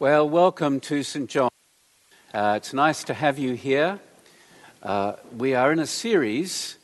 Well, 0.00 0.30
welcome 0.30 0.78
to 0.82 1.02
St. 1.02 1.28
John. 1.28 1.50
Uh, 2.32 2.54
it's 2.56 2.72
nice 2.72 3.02
to 3.02 3.14
have 3.14 3.36
you 3.36 3.54
here. 3.54 3.98
Uh, 4.80 5.14
we 5.36 5.56
are 5.56 5.72
in 5.72 5.80
a 5.80 5.88
series 5.88 6.78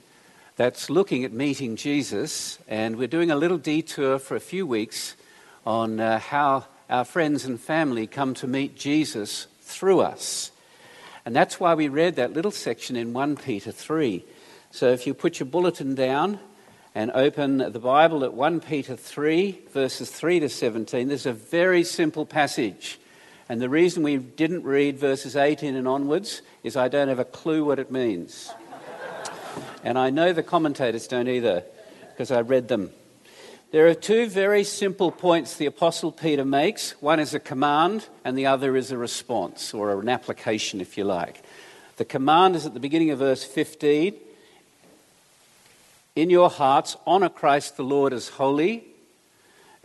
that's 0.57 0.91
looking 0.91 1.23
at 1.23 1.33
meeting 1.33 1.77
Jesus, 1.77 2.58
and 2.67 2.97
we're 2.97 3.07
doing 3.07 3.31
a 3.31 3.37
little 3.37 3.57
detour 3.57 4.19
for 4.19 4.35
a 4.35 4.41
few 4.41 4.67
weeks 4.67 5.15
on 5.65 6.00
uh, 6.00 6.19
how 6.19 6.65
our 6.91 7.05
friends 7.05 7.45
and 7.45 7.61
family 7.61 8.09
come 8.09 8.34
to 8.34 8.48
meet 8.48 8.74
Jesus 8.74 9.46
through 9.60 10.00
us. 10.00 10.50
And 11.24 11.36
that's 11.36 11.60
why 11.60 11.74
we 11.74 11.86
read 11.86 12.16
that 12.16 12.32
little 12.32 12.50
section 12.50 12.96
in 12.96 13.12
1 13.12 13.36
Peter 13.36 13.70
3. 13.70 14.24
So 14.72 14.88
if 14.88 15.06
you 15.06 15.14
put 15.14 15.38
your 15.38 15.46
bulletin 15.46 15.94
down 15.94 16.40
and 16.96 17.12
open 17.12 17.58
the 17.58 17.78
Bible 17.78 18.24
at 18.24 18.34
1 18.34 18.58
Peter 18.58 18.96
3, 18.96 19.66
verses 19.72 20.10
3 20.10 20.40
to 20.40 20.48
17, 20.48 21.06
there's 21.06 21.26
a 21.26 21.32
very 21.32 21.84
simple 21.84 22.26
passage 22.26 22.98
and 23.48 23.61
the 23.61 23.68
reason 23.68 24.02
we 24.02 24.16
didn't 24.16 24.64
read 24.64 24.98
verses 24.98 25.37
18 25.37 25.74
and 25.74 25.87
onwards 25.87 26.41
is 26.62 26.77
I 26.77 26.88
don't 26.88 27.09
have 27.09 27.19
a 27.19 27.24
clue 27.24 27.64
what 27.64 27.78
it 27.78 27.91
means. 27.91 28.50
and 29.82 29.98
I 29.98 30.10
know 30.10 30.32
the 30.32 30.42
commentators 30.42 31.06
don't 31.06 31.28
either 31.28 31.62
because 32.10 32.30
I 32.30 32.41
read 32.41 32.69
them. 32.69 32.91
There 33.70 33.88
are 33.88 33.95
two 33.95 34.28
very 34.28 34.62
simple 34.62 35.10
points 35.10 35.56
the 35.56 35.66
Apostle 35.66 36.12
Peter 36.12 36.45
makes. 36.45 36.92
One 37.02 37.19
is 37.19 37.34
a 37.34 37.41
command, 37.41 38.06
and 38.24 38.38
the 38.38 38.46
other 38.46 38.77
is 38.77 38.92
a 38.92 38.96
response, 38.96 39.74
or 39.74 40.00
an 40.00 40.08
application, 40.08 40.80
if 40.80 40.97
you 40.97 41.02
like. 41.02 41.42
The 41.97 42.05
command 42.05 42.55
is 42.55 42.66
at 42.66 42.74
the 42.74 42.78
beginning 42.80 43.11
of 43.11 43.19
verse 43.19 43.42
15 43.42 44.14
In 46.14 46.30
your 46.30 46.50
hearts, 46.50 46.97
honour 47.05 47.28
Christ 47.28 47.77
the 47.77 47.83
Lord 47.83 48.12
as 48.12 48.28
holy 48.28 48.94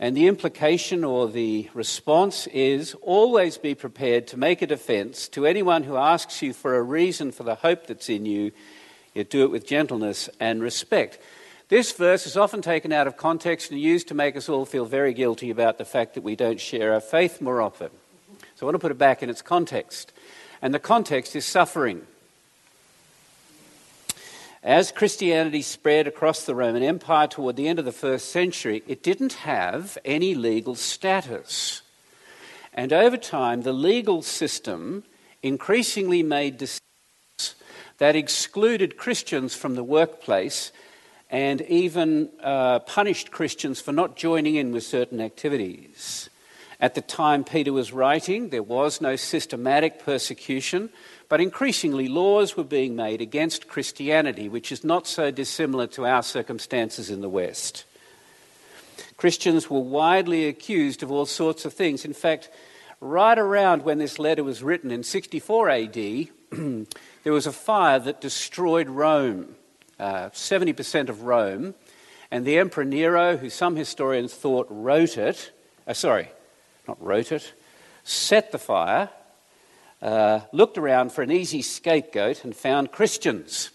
and 0.00 0.16
the 0.16 0.26
implication 0.26 1.04
or 1.04 1.28
the 1.28 1.68
response 1.74 2.46
is 2.46 2.96
always 3.02 3.58
be 3.58 3.74
prepared 3.74 4.26
to 4.28 4.38
make 4.38 4.62
a 4.62 4.66
defense 4.66 5.28
to 5.28 5.44
anyone 5.44 5.82
who 5.82 5.96
asks 5.96 6.40
you 6.40 6.54
for 6.54 6.74
a 6.74 6.82
reason 6.82 7.30
for 7.32 7.42
the 7.42 7.54
hope 7.54 7.86
that's 7.86 8.08
in 8.08 8.24
you. 8.24 8.50
You 9.14 9.24
do 9.24 9.44
it 9.44 9.50
with 9.50 9.66
gentleness 9.66 10.30
and 10.40 10.62
respect. 10.62 11.18
This 11.68 11.92
verse 11.92 12.26
is 12.26 12.38
often 12.38 12.62
taken 12.62 12.92
out 12.92 13.06
of 13.06 13.18
context 13.18 13.70
and 13.70 13.78
used 13.78 14.08
to 14.08 14.14
make 14.14 14.36
us 14.36 14.48
all 14.48 14.64
feel 14.64 14.86
very 14.86 15.12
guilty 15.12 15.50
about 15.50 15.76
the 15.76 15.84
fact 15.84 16.14
that 16.14 16.24
we 16.24 16.34
don't 16.34 16.58
share 16.58 16.94
our 16.94 17.00
faith 17.00 17.42
more 17.42 17.60
often. 17.60 17.90
So 18.54 18.64
I 18.64 18.64
want 18.64 18.76
to 18.76 18.80
put 18.80 18.92
it 18.92 18.98
back 18.98 19.22
in 19.22 19.28
its 19.28 19.42
context. 19.42 20.14
And 20.62 20.72
the 20.72 20.78
context 20.78 21.36
is 21.36 21.44
suffering. 21.44 22.06
As 24.62 24.92
Christianity 24.92 25.62
spread 25.62 26.06
across 26.06 26.44
the 26.44 26.54
Roman 26.54 26.82
Empire 26.82 27.26
toward 27.26 27.56
the 27.56 27.66
end 27.66 27.78
of 27.78 27.86
the 27.86 27.92
first 27.92 28.30
century, 28.30 28.82
it 28.86 29.02
didn't 29.02 29.32
have 29.32 29.96
any 30.04 30.34
legal 30.34 30.74
status. 30.74 31.80
And 32.74 32.92
over 32.92 33.16
time, 33.16 33.62
the 33.62 33.72
legal 33.72 34.22
system 34.22 35.04
increasingly 35.42 36.22
made 36.22 36.58
decisions 36.58 37.54
that 37.98 38.16
excluded 38.16 38.96
Christians 38.96 39.54
from 39.54 39.74
the 39.76 39.84
workplace 39.84 40.72
and 41.30 41.62
even 41.62 42.28
uh, 42.42 42.80
punished 42.80 43.30
Christians 43.30 43.80
for 43.80 43.92
not 43.92 44.16
joining 44.16 44.56
in 44.56 44.72
with 44.72 44.82
certain 44.82 45.20
activities. 45.20 46.29
At 46.80 46.94
the 46.94 47.02
time 47.02 47.44
Peter 47.44 47.74
was 47.74 47.92
writing, 47.92 48.48
there 48.48 48.62
was 48.62 49.02
no 49.02 49.14
systematic 49.14 49.98
persecution, 49.98 50.88
but 51.28 51.40
increasingly, 51.40 52.08
laws 52.08 52.56
were 52.56 52.64
being 52.64 52.96
made 52.96 53.20
against 53.20 53.68
Christianity, 53.68 54.48
which 54.48 54.72
is 54.72 54.82
not 54.82 55.06
so 55.06 55.30
dissimilar 55.30 55.86
to 55.88 56.06
our 56.06 56.22
circumstances 56.22 57.10
in 57.10 57.20
the 57.20 57.28
West. 57.28 57.84
Christians 59.18 59.68
were 59.68 59.80
widely 59.80 60.48
accused 60.48 61.02
of 61.02 61.10
all 61.12 61.26
sorts 61.26 61.66
of 61.66 61.74
things. 61.74 62.06
In 62.06 62.14
fact, 62.14 62.48
right 63.00 63.38
around 63.38 63.84
when 63.84 63.98
this 63.98 64.18
letter 64.18 64.42
was 64.42 64.62
written 64.62 64.90
in 64.90 65.02
64 65.02 65.68
AD, 65.68 65.94
there 66.50 67.32
was 67.32 67.46
a 67.46 67.52
fire 67.52 67.98
that 67.98 68.22
destroyed 68.22 68.88
Rome, 68.88 69.54
uh, 69.98 70.30
70% 70.30 71.10
of 71.10 71.24
Rome. 71.24 71.74
And 72.30 72.46
the 72.46 72.58
Emperor 72.58 72.84
Nero, 72.84 73.36
who 73.36 73.50
some 73.50 73.76
historians 73.76 74.32
thought 74.32 74.66
wrote 74.70 75.18
it, 75.18 75.50
uh, 75.86 75.92
sorry, 75.92 76.30
not 76.90 77.04
wrote 77.04 77.30
it, 77.30 77.52
set 78.02 78.50
the 78.50 78.58
fire 78.58 79.08
uh, 80.02 80.40
looked 80.52 80.78
around 80.78 81.12
for 81.12 81.22
an 81.22 81.30
easy 81.30 81.62
scapegoat 81.62 82.44
and 82.44 82.56
found 82.56 82.90
Christians. 82.90 83.70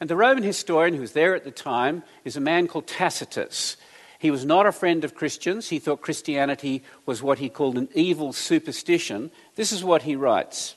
And 0.00 0.08
the 0.08 0.16
Roman 0.16 0.44
historian 0.44 0.94
who 0.94 1.00
was 1.00 1.12
there 1.12 1.34
at 1.34 1.44
the 1.44 1.50
time 1.50 2.02
is 2.24 2.36
a 2.36 2.40
man 2.40 2.68
called 2.68 2.86
Tacitus. 2.86 3.76
He 4.18 4.30
was 4.30 4.44
not 4.44 4.66
a 4.66 4.72
friend 4.72 5.02
of 5.04 5.14
Christians. 5.14 5.70
He 5.70 5.78
thought 5.78 6.00
Christianity 6.02 6.84
was 7.04 7.22
what 7.22 7.38
he 7.38 7.48
called 7.48 7.78
an 7.78 7.88
evil 7.94 8.32
superstition. 8.32 9.30
This 9.56 9.72
is 9.72 9.82
what 9.82 10.02
he 10.02 10.14
writes. 10.14 10.76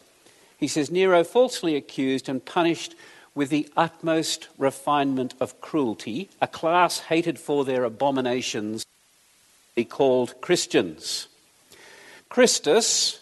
He 0.58 0.68
says 0.68 0.90
Nero 0.90 1.24
falsely 1.24 1.76
accused 1.76 2.30
and 2.30 2.44
punished 2.44 2.96
with 3.36 3.50
the 3.50 3.68
utmost 3.76 4.48
refinement 4.58 5.36
of 5.40 5.60
cruelty 5.62 6.30
a 6.42 6.48
class 6.48 7.00
hated 7.00 7.38
for 7.38 7.66
their 7.66 7.84
abominations, 7.84 8.86
he 9.76 9.84
called 9.84 10.40
Christians. 10.42 11.28
Christus, 12.36 13.22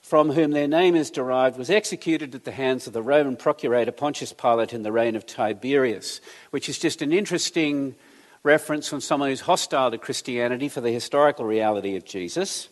from 0.00 0.30
whom 0.30 0.52
their 0.52 0.66
name 0.66 0.96
is 0.96 1.10
derived, 1.10 1.58
was 1.58 1.68
executed 1.68 2.34
at 2.34 2.44
the 2.44 2.50
hands 2.50 2.86
of 2.86 2.94
the 2.94 3.02
Roman 3.02 3.36
procurator 3.36 3.92
Pontius 3.92 4.32
Pilate 4.32 4.72
in 4.72 4.82
the 4.82 4.90
reign 4.90 5.16
of 5.16 5.26
Tiberius, 5.26 6.22
which 6.48 6.70
is 6.70 6.78
just 6.78 7.02
an 7.02 7.12
interesting 7.12 7.94
reference 8.42 8.88
from 8.88 9.02
someone 9.02 9.28
who's 9.28 9.42
hostile 9.42 9.90
to 9.90 9.98
Christianity 9.98 10.70
for 10.70 10.80
the 10.80 10.90
historical 10.90 11.44
reality 11.44 11.94
of 11.94 12.06
Jesus. 12.06 12.70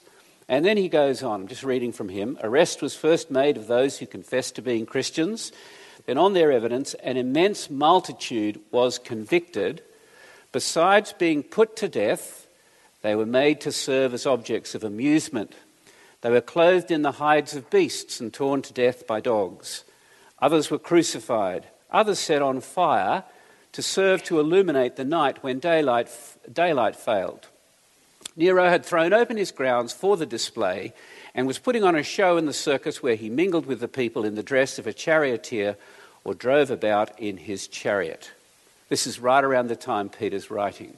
And 0.48 0.64
then 0.64 0.78
he 0.78 0.88
goes 0.88 1.22
on, 1.22 1.42
I'm 1.42 1.46
just 1.46 1.62
reading 1.62 1.92
from 1.92 2.08
him. 2.08 2.38
Arrest 2.42 2.80
was 2.80 2.96
first 2.96 3.30
made 3.30 3.58
of 3.58 3.66
those 3.66 3.98
who 3.98 4.06
confessed 4.06 4.54
to 4.54 4.62
being 4.62 4.86
Christians. 4.86 5.52
Then, 6.06 6.16
on 6.16 6.32
their 6.32 6.52
evidence, 6.52 6.94
an 6.94 7.18
immense 7.18 7.68
multitude 7.68 8.58
was 8.70 8.98
convicted. 8.98 9.82
Besides 10.52 11.12
being 11.12 11.42
put 11.42 11.76
to 11.76 11.86
death, 11.86 12.46
they 13.02 13.14
were 13.14 13.26
made 13.26 13.60
to 13.60 13.72
serve 13.72 14.14
as 14.14 14.24
objects 14.24 14.74
of 14.74 14.82
amusement 14.82 15.52
they 16.26 16.32
were 16.32 16.40
clothed 16.40 16.90
in 16.90 17.02
the 17.02 17.12
hides 17.12 17.54
of 17.54 17.70
beasts 17.70 18.18
and 18.18 18.34
torn 18.34 18.60
to 18.62 18.72
death 18.72 19.06
by 19.06 19.20
dogs. 19.20 19.84
Others 20.40 20.72
were 20.72 20.78
crucified. 20.80 21.68
Others 21.92 22.18
set 22.18 22.42
on 22.42 22.60
fire 22.60 23.22
to 23.70 23.80
serve 23.80 24.24
to 24.24 24.40
illuminate 24.40 24.96
the 24.96 25.04
night 25.04 25.44
when 25.44 25.60
daylight, 25.60 26.10
daylight 26.52 26.96
failed. 26.96 27.46
Nero 28.34 28.68
had 28.68 28.84
thrown 28.84 29.12
open 29.12 29.36
his 29.36 29.52
grounds 29.52 29.92
for 29.92 30.16
the 30.16 30.26
display 30.26 30.92
and 31.32 31.46
was 31.46 31.60
putting 31.60 31.84
on 31.84 31.94
a 31.94 32.02
show 32.02 32.36
in 32.36 32.46
the 32.46 32.52
circus 32.52 33.00
where 33.00 33.14
he 33.14 33.30
mingled 33.30 33.66
with 33.66 33.78
the 33.78 33.86
people 33.86 34.24
in 34.24 34.34
the 34.34 34.42
dress 34.42 34.80
of 34.80 34.88
a 34.88 34.92
charioteer 34.92 35.76
or 36.24 36.34
drove 36.34 36.72
about 36.72 37.16
in 37.20 37.36
his 37.36 37.68
chariot. 37.68 38.32
This 38.88 39.06
is 39.06 39.20
right 39.20 39.44
around 39.44 39.68
the 39.68 39.76
time 39.76 40.08
Peter's 40.08 40.50
writing. 40.50 40.96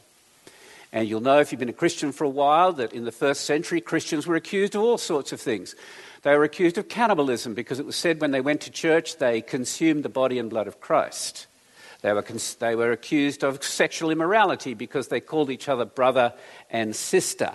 And 0.92 1.08
you'll 1.08 1.20
know 1.20 1.38
if 1.38 1.52
you've 1.52 1.58
been 1.58 1.68
a 1.68 1.74
Christian 1.74 2.12
for 2.12 2.24
a 2.24 2.28
while 2.28 2.72
that 2.74 2.92
in 2.92 3.04
the 3.04 3.12
first 3.12 3.44
century, 3.44 3.80
Christians 3.80 4.26
were 4.26 4.36
accused 4.36 4.74
of 4.74 4.82
all 4.82 4.98
sorts 4.98 5.32
of 5.32 5.40
things. 5.40 5.74
They 6.22 6.36
were 6.36 6.44
accused 6.44 6.78
of 6.78 6.88
cannibalism 6.88 7.54
because 7.54 7.78
it 7.78 7.86
was 7.86 7.96
said 7.96 8.20
when 8.20 8.30
they 8.30 8.40
went 8.40 8.62
to 8.62 8.70
church 8.70 9.18
they 9.18 9.40
consumed 9.40 10.02
the 10.02 10.08
body 10.08 10.38
and 10.38 10.50
blood 10.50 10.66
of 10.66 10.80
Christ. 10.80 11.46
They 12.00 12.12
were, 12.12 12.24
they 12.60 12.74
were 12.74 12.92
accused 12.92 13.42
of 13.42 13.62
sexual 13.62 14.10
immorality 14.10 14.74
because 14.74 15.08
they 15.08 15.20
called 15.20 15.50
each 15.50 15.68
other 15.68 15.84
brother 15.84 16.32
and 16.70 16.94
sister. 16.94 17.52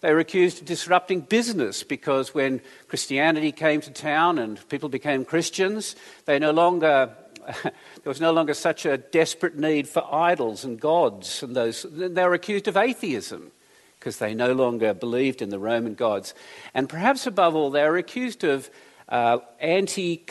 They 0.00 0.12
were 0.12 0.20
accused 0.20 0.60
of 0.60 0.66
disrupting 0.66 1.22
business 1.22 1.82
because 1.82 2.34
when 2.34 2.60
Christianity 2.88 3.52
came 3.52 3.80
to 3.82 3.90
town 3.90 4.38
and 4.38 4.68
people 4.68 4.88
became 4.88 5.24
Christians, 5.24 5.94
they 6.24 6.38
no 6.38 6.50
longer 6.50 7.14
there 7.62 7.72
was 8.04 8.20
no 8.20 8.32
longer 8.32 8.54
such 8.54 8.86
a 8.86 8.98
desperate 8.98 9.56
need 9.58 9.88
for 9.88 10.02
idols 10.12 10.64
and 10.64 10.80
gods 10.80 11.42
and 11.42 11.56
those. 11.56 11.86
They 11.90 12.24
were 12.24 12.34
accused 12.34 12.68
of 12.68 12.76
atheism 12.76 13.50
because 13.98 14.18
they 14.18 14.34
no 14.34 14.52
longer 14.52 14.94
believed 14.94 15.42
in 15.42 15.50
the 15.50 15.58
Roman 15.58 15.94
gods. 15.94 16.34
And 16.74 16.88
perhaps 16.88 17.26
above 17.26 17.54
all, 17.54 17.70
they 17.70 17.88
were 17.88 17.98
accused 17.98 18.42
of 18.42 18.68
uh, 19.08 19.38
anti, 19.60 20.24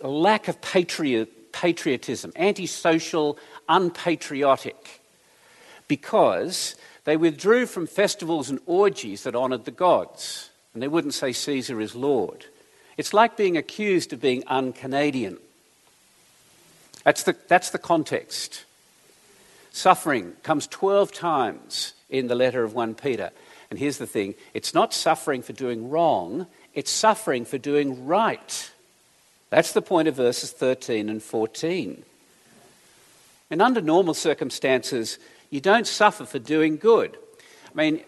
lack 0.00 0.48
of 0.48 0.60
patriot, 0.62 1.52
patriotism, 1.52 2.32
anti-social, 2.36 3.38
unpatriotic, 3.68 5.00
because 5.88 6.76
they 7.04 7.16
withdrew 7.16 7.66
from 7.66 7.86
festivals 7.86 8.50
and 8.50 8.58
orgies 8.66 9.24
that 9.24 9.36
honoured 9.36 9.64
the 9.64 9.70
gods, 9.70 10.50
and 10.72 10.82
they 10.82 10.88
wouldn't 10.88 11.14
say 11.14 11.32
Caesar 11.32 11.80
is 11.80 11.94
Lord. 11.94 12.46
It's 12.96 13.12
like 13.12 13.36
being 13.36 13.56
accused 13.56 14.12
of 14.12 14.20
being 14.20 14.44
un 14.46 14.72
Canadian. 14.72 15.38
That's 17.06 17.22
the, 17.22 17.36
that's 17.46 17.70
the 17.70 17.78
context. 17.78 18.64
Suffering 19.70 20.32
comes 20.42 20.66
12 20.66 21.12
times 21.12 21.92
in 22.10 22.26
the 22.26 22.34
letter 22.34 22.64
of 22.64 22.74
1 22.74 22.96
Peter. 22.96 23.30
And 23.70 23.78
here's 23.78 23.98
the 23.98 24.08
thing 24.08 24.34
it's 24.54 24.74
not 24.74 24.92
suffering 24.92 25.40
for 25.40 25.52
doing 25.52 25.88
wrong, 25.88 26.48
it's 26.74 26.90
suffering 26.90 27.44
for 27.44 27.58
doing 27.58 28.06
right. 28.06 28.72
That's 29.50 29.72
the 29.72 29.82
point 29.82 30.08
of 30.08 30.16
verses 30.16 30.50
13 30.50 31.08
and 31.08 31.22
14. 31.22 32.02
And 33.52 33.62
under 33.62 33.80
normal 33.80 34.14
circumstances, 34.14 35.20
you 35.48 35.60
don't 35.60 35.86
suffer 35.86 36.26
for 36.26 36.40
doing 36.40 36.76
good. 36.76 37.16
I 37.72 37.76
mean, 37.76 38.00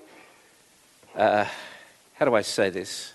uh, 1.14 1.44
how 2.14 2.24
do 2.24 2.34
I 2.34 2.42
say 2.42 2.68
this? 2.68 3.12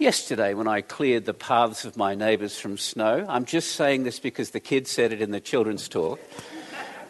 Yesterday, 0.00 0.54
when 0.54 0.66
I 0.66 0.80
cleared 0.80 1.26
the 1.26 1.34
paths 1.34 1.84
of 1.84 1.94
my 1.94 2.14
neighbours 2.14 2.58
from 2.58 2.78
snow, 2.78 3.26
I'm 3.28 3.44
just 3.44 3.72
saying 3.72 4.04
this 4.04 4.18
because 4.18 4.52
the 4.52 4.58
kids 4.58 4.90
said 4.90 5.12
it 5.12 5.20
in 5.20 5.30
the 5.30 5.40
children's 5.40 5.88
talk. 5.88 6.18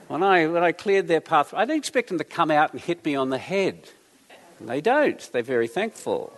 When 0.08 0.25
I, 0.25 0.48
when 0.48 0.64
I 0.64 0.72
cleared 0.72 1.06
their 1.06 1.20
path, 1.20 1.54
I 1.54 1.66
didn't 1.66 1.78
expect 1.78 2.08
them 2.08 2.19
to 2.19 2.25
come 2.25 2.50
out 2.50 2.72
and 2.72 2.81
hit 2.81 3.04
me 3.04 3.14
on 3.14 3.31
the 3.31 3.38
head. 3.38 3.88
And 4.58 4.69
they 4.69 4.81
don't. 4.81 5.20
They're 5.31 5.42
very 5.42 5.69
thankful. 5.69 6.37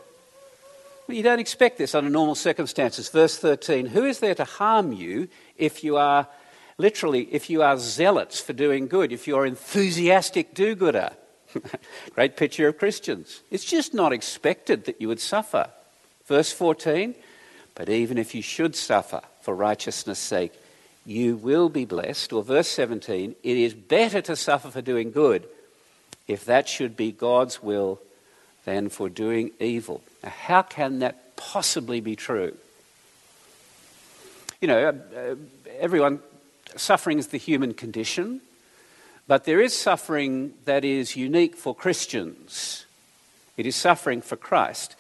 You 1.09 1.23
don't 1.23 1.39
expect 1.39 1.79
this 1.79 1.95
under 1.95 2.11
normal 2.11 2.35
circumstances. 2.35 3.09
Verse 3.09 3.39
13 3.39 3.87
Who 3.87 4.05
is 4.05 4.19
there 4.21 4.35
to 4.35 4.45
harm 4.45 4.93
you 4.93 5.29
if 5.57 5.83
you 5.83 5.97
are, 5.97 6.29
literally, 6.77 7.23
if 7.33 7.49
you 7.49 7.63
are 7.63 7.79
zealots 7.79 8.41
for 8.41 8.53
doing 8.53 8.89
good, 8.89 9.11
if 9.11 9.27
you're 9.27 9.47
enthusiastic 9.47 10.53
do 10.53 10.75
gooder? 10.75 11.13
Great 12.15 12.37
picture 12.37 12.69
of 12.69 12.77
Christians. 12.77 13.41
It's 13.51 13.65
just 13.65 13.95
not 13.95 14.13
expected 14.13 14.85
that 14.85 15.01
you 15.01 15.09
would 15.09 15.21
suffer. 15.21 15.71
Verse 16.27 16.53
14 16.53 17.15
But 17.75 17.89
even 17.89 18.19
if 18.19 18.35
you 18.35 18.43
should 18.43 18.77
suffer 18.77 19.21
for 19.41 19.55
righteousness' 19.55 20.19
sake, 20.19 20.53
you 21.05 21.37
will 21.37 21.69
be 21.69 21.85
blessed. 21.85 22.33
Or 22.33 22.43
verse 22.43 22.69
17 22.69 23.35
It 23.43 23.57
is 23.57 23.75
better 23.75 24.21
to 24.23 24.37
suffer 24.37 24.71
for 24.71 24.83
doing 24.83 25.11
good, 25.11 25.47
if 26.29 26.45
that 26.45 26.69
should 26.69 26.97
be 26.97 27.13
God's 27.13 27.63
will, 27.63 28.01
than 28.65 28.89
for 28.89 29.09
doing 29.09 29.51
evil. 29.59 30.03
Now, 30.23 30.31
how 30.31 30.63
can 30.63 31.01
that 31.01 31.37
possibly 31.37 32.01
be 32.01 32.17
true? 32.17 32.57
You 34.61 34.69
know, 34.69 34.89
uh, 34.89 35.35
everyone, 35.81 36.21
suffering 36.77 37.19
is 37.19 37.29
the 37.29 37.39
human 37.39 37.75
condition. 37.75 38.41
But 39.27 39.45
there 39.45 39.61
is 39.61 39.77
suffering 39.77 40.55
that 40.65 40.85
is 40.85 41.17
unique 41.17 41.57
for 41.57 41.75
Christians. 41.75 42.87
It 43.57 43.67
is 43.67 43.77
suffering 43.77 44.21
for 44.21 44.37
Christ. 44.37 44.97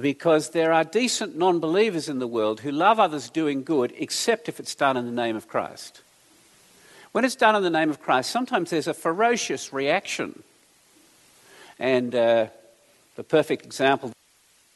Because 0.00 0.50
there 0.50 0.72
are 0.72 0.82
decent 0.82 1.36
non 1.36 1.60
believers 1.60 2.08
in 2.08 2.18
the 2.18 2.26
world 2.26 2.60
who 2.60 2.72
love 2.72 2.98
others 2.98 3.30
doing 3.30 3.62
good, 3.62 3.92
except 3.96 4.48
if 4.48 4.58
it's 4.58 4.74
done 4.74 4.96
in 4.96 5.06
the 5.06 5.22
name 5.22 5.36
of 5.36 5.46
Christ. 5.46 6.02
When 7.12 7.24
it's 7.24 7.36
done 7.36 7.54
in 7.54 7.62
the 7.62 7.70
name 7.70 7.90
of 7.90 8.02
Christ, 8.02 8.30
sometimes 8.30 8.70
there's 8.70 8.88
a 8.88 8.94
ferocious 8.94 9.72
reaction. 9.72 10.42
And 11.78 12.12
uh, 12.12 12.46
the 13.14 13.22
perfect 13.22 13.64
example 13.64 14.10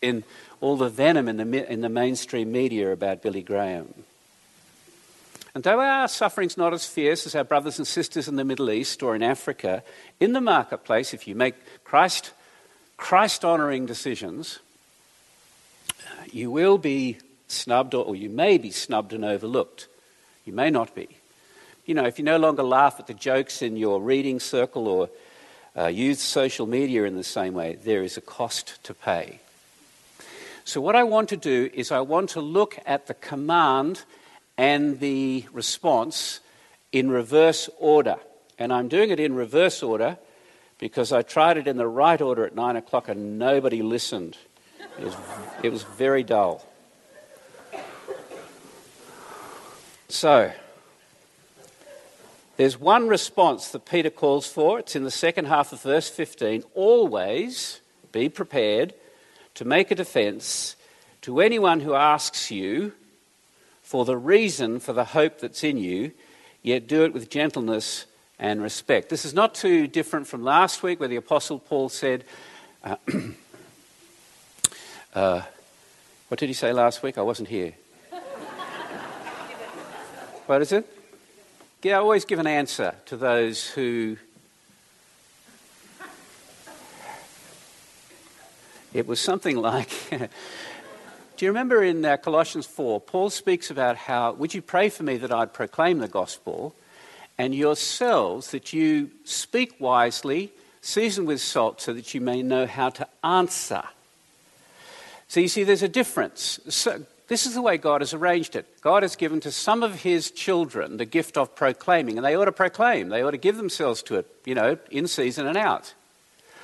in 0.00 0.22
all 0.60 0.76
the 0.76 0.88
venom 0.88 1.28
in 1.28 1.36
the, 1.36 1.72
in 1.72 1.80
the 1.80 1.88
mainstream 1.88 2.52
media 2.52 2.92
about 2.92 3.22
Billy 3.22 3.42
Graham. 3.42 3.92
And 5.54 5.64
though 5.64 5.80
our 5.80 6.06
suffering's 6.06 6.56
not 6.56 6.72
as 6.72 6.86
fierce 6.86 7.26
as 7.26 7.34
our 7.34 7.42
brothers 7.42 7.78
and 7.78 7.86
sisters 7.86 8.28
in 8.28 8.36
the 8.36 8.44
Middle 8.44 8.70
East 8.70 9.02
or 9.02 9.16
in 9.16 9.22
Africa, 9.24 9.82
in 10.20 10.32
the 10.32 10.40
marketplace, 10.40 11.12
if 11.12 11.26
you 11.26 11.34
make 11.34 11.54
Christ, 11.82 12.32
Christ 12.96 13.44
honoring 13.44 13.86
decisions, 13.86 14.60
you 16.32 16.50
will 16.50 16.78
be 16.78 17.18
snubbed 17.48 17.94
or, 17.94 18.14
you 18.14 18.28
may 18.28 18.58
be 18.58 18.70
snubbed 18.70 19.12
and 19.12 19.24
overlooked. 19.24 19.88
You 20.44 20.52
may 20.52 20.70
not 20.70 20.94
be. 20.94 21.08
You 21.86 21.94
know, 21.94 22.04
if 22.04 22.18
you 22.18 22.24
no 22.24 22.36
longer 22.36 22.62
laugh 22.62 22.96
at 22.98 23.06
the 23.06 23.14
jokes 23.14 23.62
in 23.62 23.76
your 23.76 24.00
reading 24.00 24.40
circle 24.40 24.88
or 24.88 25.10
uh, 25.76 25.86
use 25.86 26.20
social 26.20 26.66
media 26.66 27.04
in 27.04 27.16
the 27.16 27.24
same 27.24 27.54
way, 27.54 27.78
there 27.82 28.02
is 28.02 28.16
a 28.16 28.20
cost 28.20 28.82
to 28.84 28.94
pay. 28.94 29.40
So, 30.64 30.82
what 30.82 30.96
I 30.96 31.04
want 31.04 31.30
to 31.30 31.36
do 31.38 31.70
is, 31.72 31.90
I 31.90 32.00
want 32.00 32.30
to 32.30 32.42
look 32.42 32.78
at 32.84 33.06
the 33.06 33.14
command 33.14 34.02
and 34.58 35.00
the 35.00 35.46
response 35.52 36.40
in 36.92 37.10
reverse 37.10 37.70
order. 37.78 38.16
And 38.58 38.72
I'm 38.72 38.88
doing 38.88 39.08
it 39.10 39.20
in 39.20 39.34
reverse 39.34 39.82
order 39.82 40.18
because 40.78 41.12
I 41.12 41.22
tried 41.22 41.56
it 41.56 41.66
in 41.66 41.76
the 41.76 41.86
right 41.86 42.20
order 42.20 42.44
at 42.44 42.54
nine 42.54 42.76
o'clock 42.76 43.08
and 43.08 43.38
nobody 43.38 43.80
listened. 43.80 44.36
It 44.98 45.04
was, 45.04 45.16
it 45.62 45.72
was 45.72 45.82
very 45.84 46.22
dull. 46.24 46.64
So, 50.08 50.50
there's 52.56 52.80
one 52.80 53.06
response 53.06 53.68
that 53.68 53.84
Peter 53.84 54.10
calls 54.10 54.48
for. 54.48 54.80
It's 54.80 54.96
in 54.96 55.04
the 55.04 55.10
second 55.10 55.44
half 55.44 55.72
of 55.72 55.82
verse 55.82 56.08
15. 56.08 56.64
Always 56.74 57.80
be 58.10 58.28
prepared 58.28 58.94
to 59.54 59.64
make 59.64 59.90
a 59.90 59.94
defense 59.94 60.74
to 61.22 61.40
anyone 61.40 61.80
who 61.80 61.94
asks 61.94 62.50
you 62.50 62.92
for 63.82 64.04
the 64.04 64.16
reason 64.16 64.80
for 64.80 64.92
the 64.92 65.04
hope 65.04 65.38
that's 65.38 65.62
in 65.62 65.78
you, 65.78 66.10
yet 66.62 66.88
do 66.88 67.04
it 67.04 67.12
with 67.12 67.30
gentleness 67.30 68.06
and 68.38 68.60
respect. 68.60 69.08
This 69.08 69.24
is 69.24 69.34
not 69.34 69.54
too 69.54 69.86
different 69.86 70.26
from 70.26 70.42
last 70.42 70.82
week 70.82 70.98
where 70.98 71.08
the 71.08 71.16
Apostle 71.16 71.58
Paul 71.58 71.88
said, 71.88 72.24
uh, 72.82 72.96
uh, 75.14 75.42
What 76.28 76.40
did 76.40 76.48
he 76.48 76.52
say 76.52 76.72
last 76.72 77.02
week? 77.02 77.18
I 77.18 77.22
wasn't 77.22 77.48
here. 77.48 77.74
what 80.46 80.62
is 80.62 80.72
it? 80.72 80.86
Yeah, 81.82 81.96
I 81.96 82.00
always 82.00 82.24
give 82.24 82.38
an 82.38 82.46
answer 82.46 82.94
to 83.06 83.16
those 83.16 83.68
who. 83.70 84.16
It 88.94 89.06
was 89.06 89.20
something 89.20 89.56
like 89.56 89.90
Do 91.38 91.44
you 91.44 91.52
remember 91.52 91.84
in 91.84 92.04
uh, 92.04 92.16
Colossians 92.16 92.66
4, 92.66 93.00
Paul 93.00 93.30
speaks 93.30 93.70
about 93.70 93.94
how, 93.96 94.32
would 94.32 94.54
you 94.54 94.60
pray 94.60 94.88
for 94.88 95.04
me 95.04 95.18
that 95.18 95.30
I'd 95.30 95.52
proclaim 95.52 96.00
the 96.00 96.08
gospel, 96.08 96.74
and 97.38 97.54
yourselves 97.54 98.50
that 98.50 98.72
you 98.72 99.12
speak 99.22 99.76
wisely, 99.78 100.50
season 100.80 101.26
with 101.26 101.40
salt, 101.40 101.80
so 101.80 101.92
that 101.92 102.12
you 102.12 102.20
may 102.20 102.42
know 102.42 102.66
how 102.66 102.88
to 102.88 103.06
answer. 103.22 103.84
So 105.28 105.40
you 105.40 105.48
see, 105.48 105.64
there's 105.64 105.82
a 105.82 105.88
difference. 105.88 106.58
So, 106.68 107.04
this 107.28 107.44
is 107.44 107.52
the 107.52 107.60
way 107.60 107.76
God 107.76 108.00
has 108.00 108.14
arranged 108.14 108.56
it. 108.56 108.66
God 108.80 109.02
has 109.02 109.14
given 109.14 109.40
to 109.40 109.52
some 109.52 109.82
of 109.82 110.00
his 110.00 110.30
children 110.30 110.96
the 110.96 111.04
gift 111.04 111.36
of 111.36 111.54
proclaiming, 111.54 112.16
and 112.16 112.24
they 112.24 112.34
ought 112.34 112.46
to 112.46 112.52
proclaim. 112.52 113.10
They 113.10 113.22
ought 113.22 113.32
to 113.32 113.36
give 113.36 113.58
themselves 113.58 114.02
to 114.04 114.16
it, 114.16 114.26
you 114.46 114.54
know, 114.54 114.78
in 114.90 115.06
season 115.06 115.46
and 115.46 115.56
out. 115.56 115.92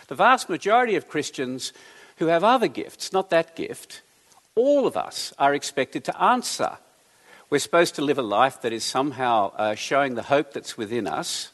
The 0.09 0.15
vast 0.15 0.49
majority 0.49 0.97
of 0.97 1.09
Christians 1.09 1.75
who 2.17 2.27
have 2.27 2.43
other 2.43 2.69
gifts, 2.69 3.13
not 3.13 3.29
that 3.29 3.57
gift, 3.57 4.01
all 4.55 4.87
of 4.87 4.97
us 4.97 5.35
are 5.39 5.55
expected 5.55 6.05
to 6.05 6.23
answer. 6.23 6.79
We're 7.51 7.59
supposed 7.59 7.97
to 7.97 8.03
live 8.03 8.19
a 8.19 8.23
life 8.23 8.63
that 8.63 8.73
is 8.73 8.85
somehow 8.85 9.53
uh, 9.57 9.75
showing 9.75 10.15
the 10.15 10.23
hope 10.23 10.55
that's 10.55 10.79
within 10.79 11.07
us. 11.07 11.51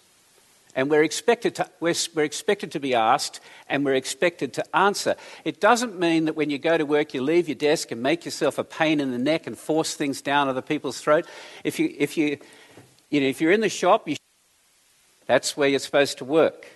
And 0.76 0.88
we're 0.88 1.02
expected, 1.02 1.56
to, 1.56 1.68
we're, 1.80 1.94
we're 2.14 2.24
expected 2.24 2.72
to 2.72 2.80
be 2.80 2.94
asked 2.94 3.40
and 3.68 3.84
we're 3.84 3.94
expected 3.94 4.52
to 4.54 4.76
answer. 4.76 5.16
It 5.44 5.60
doesn't 5.60 5.98
mean 5.98 6.26
that 6.26 6.36
when 6.36 6.48
you 6.48 6.58
go 6.58 6.78
to 6.78 6.86
work, 6.86 7.12
you 7.12 7.22
leave 7.22 7.48
your 7.48 7.56
desk 7.56 7.90
and 7.90 8.02
make 8.02 8.24
yourself 8.24 8.58
a 8.58 8.64
pain 8.64 9.00
in 9.00 9.10
the 9.10 9.18
neck 9.18 9.46
and 9.46 9.58
force 9.58 9.94
things 9.94 10.22
down 10.22 10.48
other 10.48 10.62
people's 10.62 11.00
throat. 11.00 11.26
If, 11.64 11.78
you, 11.78 11.94
if, 11.98 12.16
you, 12.16 12.38
you 13.10 13.20
know, 13.20 13.26
if 13.26 13.40
you're 13.40 13.52
in 13.52 13.60
the 13.60 13.68
shop, 13.68 14.08
you, 14.08 14.16
that's 15.26 15.56
where 15.56 15.68
you're 15.68 15.80
supposed 15.80 16.18
to 16.18 16.24
work. 16.24 16.66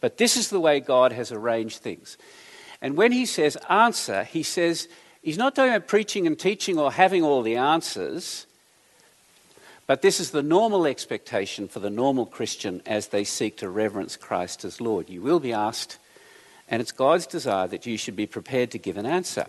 But 0.00 0.18
this 0.18 0.36
is 0.36 0.50
the 0.50 0.60
way 0.60 0.80
God 0.80 1.12
has 1.12 1.32
arranged 1.32 1.78
things. 1.78 2.16
And 2.80 2.96
when 2.96 3.10
he 3.10 3.26
says 3.26 3.56
answer, 3.68 4.24
he 4.24 4.42
says 4.42 4.88
He's 5.24 5.38
not 5.38 5.54
talking 5.54 5.74
about 5.74 5.88
preaching 5.88 6.26
and 6.26 6.38
teaching 6.38 6.78
or 6.78 6.92
having 6.92 7.22
all 7.22 7.40
the 7.40 7.56
answers, 7.56 8.46
but 9.86 10.02
this 10.02 10.20
is 10.20 10.30
the 10.30 10.42
normal 10.42 10.86
expectation 10.86 11.68
for 11.68 11.80
the 11.80 11.90
normal 11.90 12.26
Christian 12.26 12.80
as 12.86 13.08
they 13.08 13.24
seek 13.24 13.58
to 13.58 13.68
reverence 13.68 14.16
Christ 14.16 14.64
as 14.64 14.80
Lord. 14.80 15.10
You 15.10 15.20
will 15.20 15.40
be 15.40 15.52
asked, 15.52 15.98
and 16.68 16.80
it's 16.80 16.92
God's 16.92 17.26
desire 17.26 17.68
that 17.68 17.84
you 17.84 17.98
should 17.98 18.16
be 18.16 18.26
prepared 18.26 18.70
to 18.70 18.78
give 18.78 18.96
an 18.96 19.06
answer. 19.06 19.46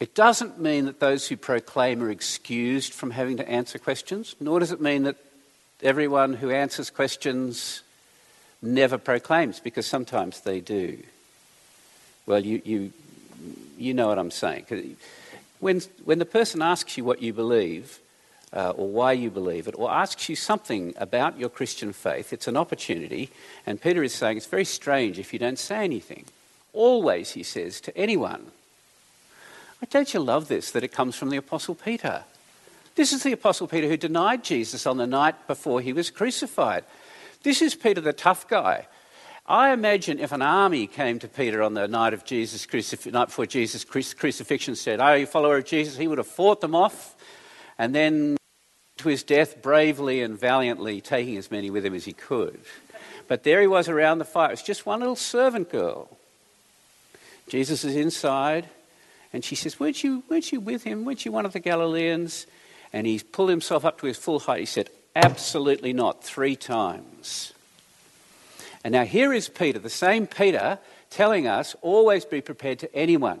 It 0.00 0.14
doesn't 0.14 0.60
mean 0.60 0.84
that 0.84 1.00
those 1.00 1.26
who 1.26 1.36
proclaim 1.36 2.02
are 2.02 2.10
excused 2.10 2.92
from 2.92 3.10
having 3.10 3.38
to 3.38 3.48
answer 3.48 3.78
questions, 3.78 4.36
nor 4.38 4.60
does 4.60 4.72
it 4.72 4.80
mean 4.80 5.04
that 5.04 5.16
everyone 5.82 6.34
who 6.34 6.50
answers 6.50 6.90
questions 6.90 7.82
never 8.60 8.98
proclaims, 8.98 9.58
because 9.58 9.86
sometimes 9.86 10.40
they 10.40 10.60
do. 10.60 10.98
Well, 12.26 12.44
you, 12.44 12.60
you, 12.64 12.92
you 13.78 13.94
know 13.94 14.08
what 14.08 14.18
I'm 14.18 14.30
saying. 14.30 14.96
When, 15.60 15.80
when 16.04 16.18
the 16.18 16.26
person 16.26 16.62
asks 16.62 16.96
you 16.96 17.04
what 17.04 17.22
you 17.22 17.32
believe, 17.32 17.98
uh, 18.52 18.70
or 18.70 18.88
why 18.88 19.12
you 19.12 19.30
believe 19.30 19.68
it, 19.68 19.74
or 19.78 19.90
asks 19.90 20.28
you 20.28 20.36
something 20.36 20.94
about 20.96 21.38
your 21.38 21.48
Christian 21.48 21.92
faith, 21.92 22.32
it's 22.32 22.48
an 22.48 22.56
opportunity. 22.56 23.30
And 23.66 23.80
Peter 23.80 24.02
is 24.02 24.14
saying 24.14 24.36
it's 24.36 24.46
very 24.46 24.64
strange 24.64 25.18
if 25.18 25.32
you 25.32 25.38
don't 25.38 25.58
say 25.58 25.84
anything. 25.84 26.24
Always, 26.72 27.32
he 27.32 27.42
says 27.42 27.80
to 27.82 27.96
anyone. 27.96 28.52
Don't 29.90 30.12
you 30.12 30.20
love 30.20 30.48
this 30.48 30.70
that 30.72 30.84
it 30.84 30.92
comes 30.92 31.16
from 31.16 31.30
the 31.30 31.36
Apostle 31.36 31.74
Peter? 31.74 32.24
This 32.94 33.12
is 33.12 33.22
the 33.22 33.32
Apostle 33.32 33.68
Peter 33.68 33.88
who 33.88 33.96
denied 33.96 34.42
Jesus 34.42 34.86
on 34.86 34.96
the 34.96 35.06
night 35.06 35.46
before 35.46 35.80
he 35.80 35.92
was 35.92 36.10
crucified. 36.10 36.84
This 37.42 37.62
is 37.62 37.74
Peter, 37.74 38.00
the 38.00 38.12
tough 38.12 38.48
guy, 38.48 38.86
I 39.48 39.72
imagine 39.72 40.18
if 40.18 40.32
an 40.32 40.42
army 40.42 40.86
came 40.86 41.18
to 41.20 41.28
Peter 41.28 41.62
on 41.62 41.72
the 41.72 41.88
night 41.88 42.12
of 42.12 42.26
Jesus 42.26 42.66
crucif- 42.66 43.10
night 43.10 43.26
before 43.26 43.46
Jesus 43.46 43.82
crucifixion 43.82 44.76
said, 44.76 45.00
"Are 45.00 45.16
you 45.16 45.24
a 45.24 45.26
follower 45.26 45.56
of 45.56 45.64
Jesus?" 45.64 45.96
He 45.96 46.06
would 46.06 46.18
have 46.18 46.26
fought 46.26 46.60
them 46.60 46.74
off, 46.74 47.14
and 47.78 47.94
then 47.94 48.36
to 48.98 49.08
his 49.08 49.22
death 49.22 49.62
bravely 49.62 50.22
and 50.22 50.38
valiantly, 50.38 51.00
taking 51.00 51.36
as 51.36 51.50
many 51.50 51.70
with 51.70 51.84
him 51.84 51.94
as 51.94 52.04
he 52.04 52.12
could. 52.12 52.60
But 53.26 53.44
there 53.44 53.60
he 53.60 53.66
was 53.66 53.88
around 53.88 54.18
the 54.18 54.24
fire. 54.24 54.48
It 54.48 54.52
was 54.52 54.62
just 54.62 54.86
one 54.86 55.00
little 55.00 55.16
servant 55.16 55.70
girl. 55.70 56.08
Jesus 57.48 57.84
is 57.84 57.96
inside, 57.96 58.68
and 59.32 59.44
she 59.44 59.54
says, 59.54 59.80
weren't 59.80 60.02
you, 60.02 60.22
weren't 60.28 60.52
you 60.52 60.60
with 60.60 60.84
him? 60.84 61.04
Weren't 61.04 61.24
you 61.24 61.32
one 61.32 61.46
of 61.46 61.52
the 61.52 61.60
Galileans? 61.60 62.46
And 62.92 63.06
he 63.06 63.18
pulled 63.18 63.50
himself 63.50 63.84
up 63.84 64.00
to 64.00 64.06
his 64.06 64.16
full 64.16 64.40
height. 64.40 64.60
He 64.60 64.66
said, 64.66 64.90
Absolutely 65.16 65.92
not, 65.92 66.22
three 66.22 66.54
times. 66.54 67.52
And 68.84 68.92
now 68.92 69.04
here 69.04 69.32
is 69.32 69.48
Peter, 69.48 69.78
the 69.78 69.90
same 69.90 70.26
Peter, 70.26 70.78
telling 71.10 71.46
us 71.46 71.74
always 71.82 72.24
be 72.24 72.40
prepared 72.40 72.78
to 72.80 72.94
anyone. 72.94 73.40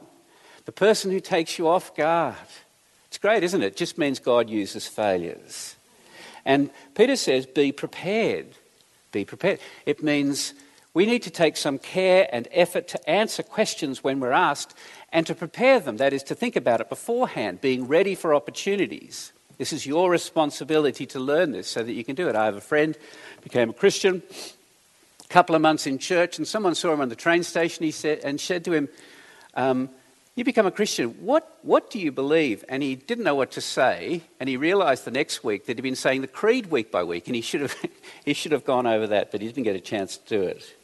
The 0.64 0.72
person 0.72 1.10
who 1.10 1.20
takes 1.20 1.58
you 1.58 1.68
off 1.68 1.94
guard. 1.94 2.34
It's 3.08 3.18
great, 3.18 3.42
isn't 3.42 3.62
it? 3.62 3.66
It 3.66 3.76
just 3.76 3.98
means 3.98 4.18
God 4.18 4.48
uses 4.50 4.86
failures. 4.86 5.76
And 6.44 6.70
Peter 6.94 7.16
says, 7.16 7.46
be 7.46 7.72
prepared. 7.72 8.48
Be 9.12 9.24
prepared. 9.24 9.60
It 9.86 10.02
means 10.02 10.54
we 10.94 11.06
need 11.06 11.22
to 11.22 11.30
take 11.30 11.56
some 11.56 11.78
care 11.78 12.28
and 12.32 12.48
effort 12.50 12.88
to 12.88 13.10
answer 13.10 13.42
questions 13.42 14.02
when 14.04 14.20
we're 14.20 14.32
asked 14.32 14.74
and 15.12 15.26
to 15.26 15.34
prepare 15.34 15.80
them. 15.80 15.96
That 15.98 16.12
is, 16.12 16.22
to 16.24 16.34
think 16.34 16.56
about 16.56 16.80
it 16.80 16.88
beforehand, 16.88 17.60
being 17.60 17.86
ready 17.86 18.14
for 18.14 18.34
opportunities. 18.34 19.32
This 19.58 19.72
is 19.72 19.86
your 19.86 20.10
responsibility 20.10 21.06
to 21.06 21.18
learn 21.18 21.52
this 21.52 21.68
so 21.68 21.82
that 21.82 21.92
you 21.92 22.04
can 22.04 22.14
do 22.14 22.28
it. 22.28 22.36
I 22.36 22.44
have 22.44 22.56
a 22.56 22.60
friend, 22.60 22.96
became 23.42 23.70
a 23.70 23.74
Christian, 23.74 24.22
a 25.24 25.28
couple 25.28 25.56
of 25.56 25.62
months 25.62 25.86
in 25.86 25.98
church, 25.98 26.38
and 26.38 26.46
someone 26.46 26.74
saw 26.74 26.92
him 26.92 27.00
on 27.00 27.08
the 27.08 27.16
train 27.16 27.42
station 27.42 27.84
he 27.84 27.90
said, 27.90 28.20
and 28.24 28.40
said 28.40 28.64
to 28.66 28.72
him, 28.72 28.88
um, 29.54 29.90
You 30.38 30.44
become 30.44 30.66
a 30.66 30.70
Christian. 30.70 31.10
What, 31.24 31.58
what 31.62 31.90
do 31.90 31.98
you 31.98 32.12
believe? 32.12 32.64
And 32.68 32.82
he 32.82 32.94
didn't 32.94 33.24
know 33.24 33.34
what 33.34 33.50
to 33.52 33.60
say, 33.60 34.22
and 34.38 34.48
he 34.48 34.56
realized 34.56 35.04
the 35.04 35.10
next 35.10 35.42
week 35.42 35.66
that 35.66 35.76
he'd 35.76 35.82
been 35.82 35.96
saying 35.96 36.20
the 36.20 36.28
creed 36.28 36.70
week 36.70 36.90
by 36.90 37.02
week, 37.02 37.26
and 37.26 37.34
he 37.34 37.42
should 37.42 37.62
have, 37.62 37.74
he 38.24 38.34
should 38.34 38.52
have 38.52 38.64
gone 38.64 38.86
over 38.86 39.08
that, 39.08 39.32
but 39.32 39.40
he 39.40 39.48
didn't 39.48 39.64
get 39.64 39.76
a 39.76 39.80
chance 39.80 40.16
to 40.16 40.28
do 40.28 40.42
it. 40.42 40.74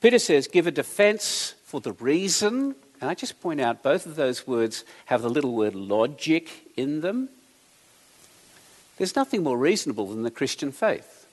Peter 0.00 0.18
says, 0.18 0.48
Give 0.48 0.66
a 0.66 0.70
defense 0.70 1.54
for 1.64 1.80
the 1.80 1.92
reason 1.92 2.74
and 3.00 3.08
I 3.08 3.14
just 3.14 3.40
point 3.40 3.60
out 3.60 3.82
both 3.82 4.04
of 4.04 4.16
those 4.16 4.46
words 4.46 4.84
have 5.06 5.22
the 5.22 5.30
little 5.30 5.54
word 5.54 5.74
logic 5.74 6.50
in 6.76 7.00
them. 7.00 7.30
There's 8.98 9.16
nothing 9.16 9.42
more 9.42 9.56
reasonable 9.56 10.08
than 10.08 10.22
the 10.22 10.30
Christian 10.30 10.70
faith. 10.70 11.26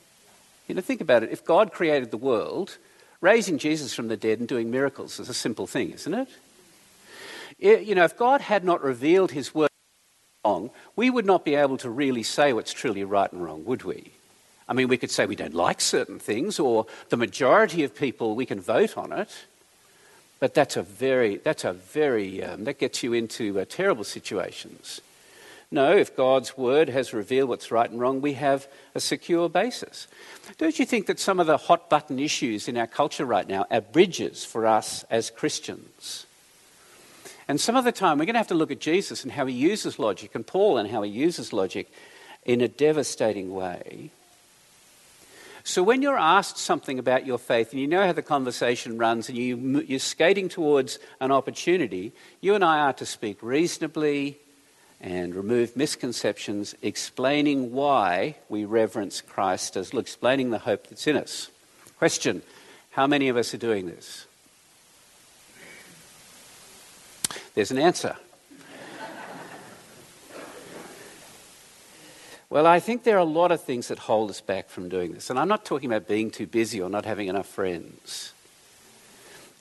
You 0.68 0.76
know, 0.76 0.82
think 0.82 1.02
about 1.02 1.24
it. 1.24 1.32
If 1.32 1.44
God 1.44 1.74
created 1.74 2.12
the 2.12 2.18
world, 2.18 2.78
raising 3.20 3.58
Jesus 3.58 3.94
from 3.94 4.08
the 4.08 4.16
dead 4.16 4.40
and 4.40 4.48
doing 4.48 4.72
miracles 4.72 5.20
is 5.20 5.28
a 5.28 5.34
simple 5.34 5.68
thing, 5.68 5.92
isn't 5.92 6.14
it? 6.14 6.30
You 7.60 7.96
know, 7.96 8.04
if 8.04 8.16
God 8.18 8.42
had 8.42 8.64
not 8.64 8.84
revealed 8.84 9.32
his 9.32 9.54
word 9.54 9.70
wrong, 10.46 10.70
we 10.96 11.10
would 11.10 11.26
not 11.26 11.44
be 11.44 11.56
able 11.56 11.78
to 11.78 11.90
really 11.90 12.24
say 12.24 12.54
what's 12.54 12.74
truly 12.74 13.04
right 13.04 13.32
and 13.32 13.44
wrong, 13.44 13.66
would 13.66 13.84
we? 13.84 14.12
I 14.70 14.74
mean, 14.74 14.90
we 14.90 14.98
could 14.98 15.12
say 15.12 15.26
we 15.26 15.36
don't 15.36 15.54
like 15.54 15.82
certain 15.82 16.20
things, 16.20 16.60
or 16.60 16.86
the 17.10 17.18
majority 17.18 17.84
of 17.84 17.96
people, 17.96 18.36
we 18.36 18.46
can 18.46 18.60
vote 18.60 18.98
on 18.98 19.12
it. 19.12 19.46
But 20.40 20.54
that's 20.54 20.78
a 20.78 20.84
very, 20.84 21.38
that's 21.38 21.64
a 21.64 21.74
very, 21.74 22.44
um, 22.44 22.66
that 22.66 22.78
gets 22.78 23.02
you 23.02 23.14
into 23.14 23.60
uh, 23.60 23.66
terrible 23.68 24.04
situations. 24.04 25.02
No, 25.72 25.98
if 25.98 26.16
God's 26.16 26.56
word 26.56 26.90
has 26.90 27.12
revealed 27.12 27.50
what's 27.50 27.72
right 27.72 27.90
and 27.90 28.00
wrong, 28.00 28.22
we 28.22 28.34
have 28.34 28.68
a 28.94 29.00
secure 29.00 29.50
basis. 29.50 30.08
Don't 30.60 30.78
you 30.78 30.86
think 30.86 31.08
that 31.08 31.20
some 31.20 31.40
of 31.40 31.48
the 31.48 31.58
hot 31.58 31.90
button 31.90 32.20
issues 32.20 32.68
in 32.68 32.78
our 32.78 32.88
culture 32.88 33.26
right 33.26 33.48
now 33.48 33.66
are 33.72 33.82
bridges 33.82 34.46
for 34.46 34.68
us 34.68 35.04
as 35.10 35.32
Christians? 35.32 36.27
And 37.48 37.62
some 37.62 37.76
of 37.76 37.86
the 37.86 37.92
time, 37.92 38.18
we're 38.18 38.26
going 38.26 38.34
to 38.36 38.40
have 38.40 38.48
to 38.48 38.56
look 38.56 38.72
at 38.72 38.80
Jesus 38.80 39.24
and 39.24 39.32
how 39.32 39.46
he 39.46 39.56
uses 39.56 40.00
logic, 40.00 40.36
and 40.36 40.46
Paul 40.46 40.78
and 40.78 40.90
how 40.90 41.02
he 41.02 41.12
uses 41.12 41.54
logic 41.54 41.92
in 42.46 42.62
a 42.62 42.68
devastating 42.68 43.54
way 43.54 44.12
so 45.68 45.84
when 45.84 46.02
you're 46.02 46.18
asked 46.18 46.58
something 46.58 46.98
about 46.98 47.26
your 47.26 47.38
faith 47.38 47.74
and 47.74 47.82
you 47.82 47.88
know 47.88 48.06
how 48.06 48.14
the 48.14 48.22
conversation 48.22 48.98
runs 48.98 49.28
and 49.28 49.38
you, 49.38 49.84
you're 49.86 50.00
skating 50.00 50.48
towards 50.48 50.98
an 51.20 51.30
opportunity, 51.30 52.14
you 52.40 52.56
and 52.56 52.64
I 52.64 52.80
are 52.80 52.94
to 52.94 53.06
speak 53.06 53.44
reasonably 53.44 54.38
and 55.02 55.36
remove 55.36 55.76
misconceptions, 55.76 56.74
explaining 56.82 57.74
why 57.74 58.38
we 58.48 58.64
reverence 58.64 59.20
Christ 59.20 59.76
as 59.76 59.94
explaining 59.94 60.52
the 60.52 60.60
hope 60.60 60.88
that's 60.88 61.06
in 61.06 61.18
us. 61.18 61.50
Question 61.98 62.44
How 62.92 63.06
many 63.06 63.28
of 63.28 63.36
us 63.36 63.54
are 63.54 63.58
doing 63.58 63.88
this? 63.88 64.26
There's 67.58 67.72
an 67.72 67.80
answer. 67.80 68.16
Well, 72.52 72.68
I 72.68 72.80
think 72.80 73.02
there 73.02 73.16
are 73.16 73.18
a 73.18 73.24
lot 73.24 73.52
of 73.52 73.64
things 73.64 73.88
that 73.88 73.98
hold 73.98 74.30
us 74.30 74.42
back 74.42 74.70
from 74.70 74.90
doing 74.90 75.14
this. 75.14 75.32
And 75.32 75.40
I'm 75.40 75.48
not 75.48 75.66
talking 75.66 75.92
about 75.92 76.08
being 76.08 76.30
too 76.30 76.46
busy 76.46 76.80
or 76.80 76.88
not 76.88 77.04
having 77.04 77.30
enough 77.30 77.48
friends. 77.48 78.32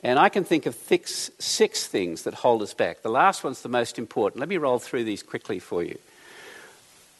And 0.03 0.19
I 0.19 0.29
can 0.29 0.43
think 0.43 0.67
of 0.67 0.75
six, 0.75 1.31
six 1.39 1.87
things 1.87 2.21
that 2.21 2.35
hold 2.35 2.61
us 2.61 2.75
back. 2.75 3.01
The 3.01 3.09
last 3.09 3.43
one's 3.43 3.63
the 3.63 3.69
most 3.69 3.97
important. 3.97 4.41
Let 4.41 4.49
me 4.49 4.57
roll 4.57 4.77
through 4.77 5.05
these 5.05 5.23
quickly 5.23 5.57
for 5.57 5.81
you. 5.81 5.97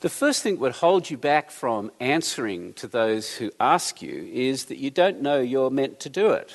The 0.01 0.09
first 0.09 0.43
thing 0.43 0.53
that 0.53 0.61
would 0.61 0.73
hold 0.73 1.09
you 1.09 1.17
back 1.17 1.49
from 1.49 1.91
answering 1.99 2.73
to 2.73 2.85
those 2.85 3.33
who 3.33 3.49
ask 3.59 4.03
you 4.03 4.29
is 4.31 4.65
that 4.65 4.77
you 4.77 4.91
don't 4.91 5.23
know 5.23 5.41
you're 5.41 5.71
meant 5.71 5.99
to 6.01 6.09
do 6.11 6.33
it. 6.33 6.53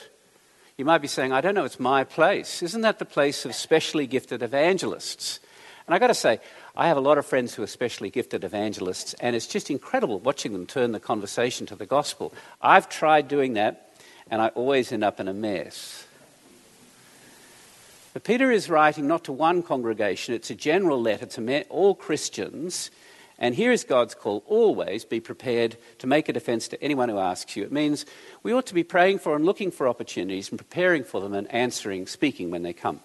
You 0.83 0.87
might 0.87 0.99
be 0.99 1.07
saying, 1.07 1.31
I 1.31 1.41
don't 1.41 1.55
know, 1.55 1.65
it's 1.65 1.79
my 1.79 2.03
place. 2.03 2.61
Isn't 2.61 2.81
that 2.81 2.99
the 2.99 3.05
place 3.05 3.45
of 3.45 3.55
specially 3.55 4.09
gifted 4.09 4.43
evangelists? 4.43 5.39
And 5.87 5.95
I've 5.95 6.01
got 6.01 6.09
to 6.09 6.15
say, 6.15 6.41
I 6.75 6.89
have 6.89 6.97
a 6.97 7.01
lot 7.01 7.19
of 7.19 7.25
friends 7.25 7.55
who 7.55 7.63
are 7.63 7.69
specially 7.69 8.11
gifted 8.11 8.43
evangelists, 8.43 9.15
and 9.21 9.37
it's 9.37 9.47
just 9.47 9.71
incredible 9.71 10.19
watching 10.19 10.53
them 10.53 10.67
turn 10.67 10.91
the 10.91 10.99
conversation 10.99 11.67
to 11.67 11.77
the 11.77 11.87
gospel. 11.87 12.35
I've 12.61 12.89
tried 12.89 13.29
doing 13.29 13.53
that, 13.53 13.93
and 14.29 14.43
I 14.43 14.49
always 14.49 14.91
end 14.91 15.05
up 15.05 15.21
in 15.21 15.29
a 15.29 15.33
mess. 15.33 16.05
But 18.13 18.25
Peter 18.25 18.51
is 18.51 18.69
writing 18.69 19.07
not 19.07 19.23
to 19.27 19.33
one 19.33 19.63
congregation, 19.63 20.35
it's 20.35 20.51
a 20.51 20.57
general 20.57 21.01
letter 21.01 21.27
to 21.27 21.65
all 21.69 21.95
Christians. 21.95 22.91
And 23.43 23.57
here 23.57 23.73
is 23.73 23.83
God's 23.83 24.15
call 24.15 24.45
always 24.47 25.05
be 25.05 25.19
prepared 25.19 25.77
to 25.99 26.07
make 26.07 26.29
a 26.29 26.33
defense 26.33 26.69
to 26.69 26.81
anyone 26.81 27.09
who 27.09 27.19
asks 27.19 27.57
you. 27.57 27.65
It 27.65 27.73
means 27.73 28.07
we 28.45 28.55
ought 28.55 28.67
to 28.67 28.75
be 28.75 28.85
praying 28.85 29.19
for 29.19 29.35
and 29.35 29.45
looking 29.45 29.73
for 29.73 29.89
opportunities 29.89 30.49
and 30.51 30.59
preparing 30.59 31.03
for 31.03 31.21
them 31.21 31.35
and 31.35 31.53
answering, 31.53 32.07
speaking 32.07 32.53
when 32.53 32.63
they 32.63 32.73
come. 32.73 33.01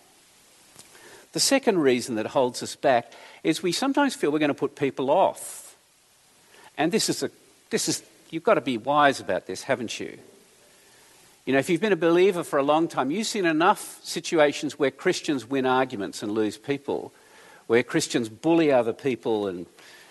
The 1.33 1.39
second 1.39 1.79
reason 1.79 2.15
that 2.15 2.27
holds 2.27 2.61
us 2.61 2.75
back 2.75 3.11
is 3.43 3.63
we 3.63 3.71
sometimes 3.71 4.13
feel 4.13 4.31
we're 4.31 4.37
going 4.37 4.49
to 4.49 4.53
put 4.53 4.75
people 4.75 5.09
off. 5.09 5.75
And 6.77 6.91
this 6.91 7.09
is 7.09 7.23
a, 7.23 7.31
this 7.71 7.89
is, 7.89 8.03
you've 8.29 8.43
got 8.43 8.53
to 8.53 8.61
be 8.61 8.77
wise 8.77 9.19
about 9.19 9.47
this, 9.47 9.63
haven't 9.63 9.99
you? 9.99 10.19
You 11.47 11.53
know, 11.53 11.59
if 11.59 11.67
you've 11.67 11.81
been 11.81 11.93
a 11.93 11.95
believer 11.95 12.43
for 12.43 12.59
a 12.59 12.63
long 12.63 12.87
time, 12.87 13.09
you've 13.09 13.25
seen 13.25 13.45
enough 13.45 13.99
situations 14.03 14.77
where 14.77 14.91
Christians 14.91 15.49
win 15.49 15.65
arguments 15.65 16.21
and 16.21 16.31
lose 16.31 16.59
people, 16.59 17.11
where 17.65 17.81
Christians 17.81 18.29
bully 18.29 18.71
other 18.71 18.93
people 18.93 19.47
and, 19.47 19.65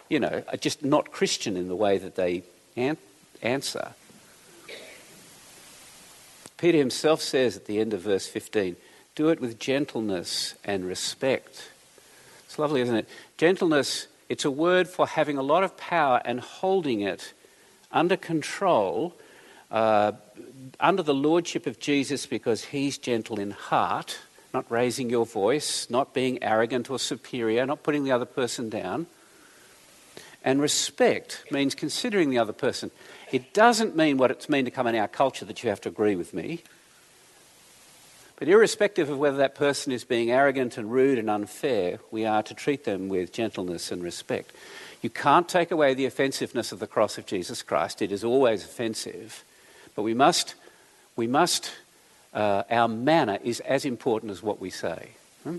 you 0.09 0.21
know, 0.21 0.43
are 0.49 0.57
just 0.57 0.85
not 0.85 1.13
Christian 1.13 1.57
in 1.57 1.69
the 1.69 1.77
way 1.77 1.99
that 1.99 2.17
they 2.17 2.43
an- 2.77 2.99
answer. 3.43 3.93
Peter 6.57 6.79
himself 6.79 7.21
says 7.21 7.57
at 7.57 7.67
the 7.67 7.81
end 7.81 7.93
of 7.93 8.01
verse 8.01 8.27
15, 8.27 8.77
do 9.15 9.29
it 9.29 9.41
with 9.41 9.59
gentleness 9.59 10.55
and 10.65 10.85
respect. 10.85 11.71
It's 12.45 12.59
lovely, 12.59 12.81
isn't 12.81 12.95
it? 12.95 13.09
Gentleness, 13.37 14.07
it's 14.29 14.45
a 14.45 14.51
word 14.51 14.89
for 14.89 15.07
having 15.07 15.39
a 15.39 15.43
lot 15.43 15.65
of 15.65 15.77
power 15.77 16.21
and 16.25 16.41
holding 16.41 17.01
it 17.01 17.33
under 17.93 18.17
control, 18.17 19.15
uh, 19.71 20.13
under 20.81 21.03
the 21.03 21.15
lordship 21.15 21.67
of 21.67 21.79
Jesus 21.79 22.27
because 22.27 22.65
he's 22.65 22.99
gentle 22.99 23.39
in 23.39 23.51
heart, 23.51 24.19
not 24.55 24.71
raising 24.71 25.11
your 25.11 25.27
voice, 25.27 25.89
not 25.91 26.15
being 26.15 26.43
arrogant 26.43 26.91
or 26.91 26.99
superior, 26.99 27.67
not 27.67 27.83
putting 27.83 28.05
the 28.05 28.13
other 28.13 28.25
person 28.25 28.69
down. 28.69 29.07
And 30.47 30.63
respect 30.63 31.43
means 31.51 31.75
considering 31.75 32.31
the 32.31 32.39
other 32.39 32.53
person. 32.53 32.93
It 33.33 33.53
doesn't 33.53 33.97
mean 33.97 34.17
what 34.17 34.31
it's 34.31 34.49
mean 34.49 34.65
to 34.65 34.71
come 34.71 34.87
in 34.87 34.95
our 34.95 35.09
culture 35.09 35.45
that 35.45 35.65
you 35.65 35.71
have 35.71 35.81
to 35.83 35.89
agree 35.89 36.15
with 36.15 36.33
me. 36.33 36.63
But 38.37 38.49
irrespective 38.49 39.11
of 39.11 39.19
whether 39.19 39.39
that 39.39 39.57
person 39.57 39.91
is 39.93 40.05
being 40.05 40.31
arrogant 40.31 40.79
and 40.79 40.93
rude 40.93 41.19
and 41.19 41.29
unfair, 41.29 41.99
we 42.13 42.25
are 42.27 42.45
to 42.45 42.55
treat 42.55 42.85
them 42.85 43.09
with 43.09 43.33
gentleness 43.33 43.91
and 43.91 44.05
respect. 44.05 44.53
You 45.03 45.11
can't 45.11 45.49
take 45.49 45.73
away 45.73 45.95
the 45.95 46.07
offensiveness 46.07 46.71
of 46.71 46.79
the 46.79 46.87
cross 46.87 47.19
of 47.19 47.27
Jesus 47.27 47.63
Christ. 47.63 48.01
It 48.01 48.13
is 48.13 48.23
always 48.23 48.65
offensive. 48.65 49.43
But 49.97 50.03
we 50.03 50.15
must, 50.15 50.55
we 51.17 51.27
must 51.27 51.73
uh, 52.33 52.63
our 52.71 52.87
manner 52.87 53.39
is 53.43 53.59
as 53.61 53.85
important 53.85 54.31
as 54.31 54.45
what 54.45 54.61
we 54.61 54.71
say. 54.71 55.09
Hmm? 55.43 55.57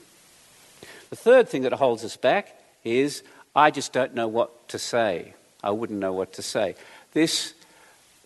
The 1.10 1.16
third 1.18 1.50
thing 1.50 1.64
that 1.64 1.74
holds 1.74 2.06
us 2.06 2.16
back 2.16 2.54
is 2.86 3.22
I 3.58 3.72
just 3.72 3.92
don't 3.92 4.14
know 4.14 4.28
what 4.28 4.70
to 4.70 4.78
say. 4.78 5.34
I 5.64 5.72
wouldn't 5.72 6.00
know 6.00 6.14
what 6.14 6.34
to 6.34 6.44
say. 6.44 6.76
This, 7.14 7.56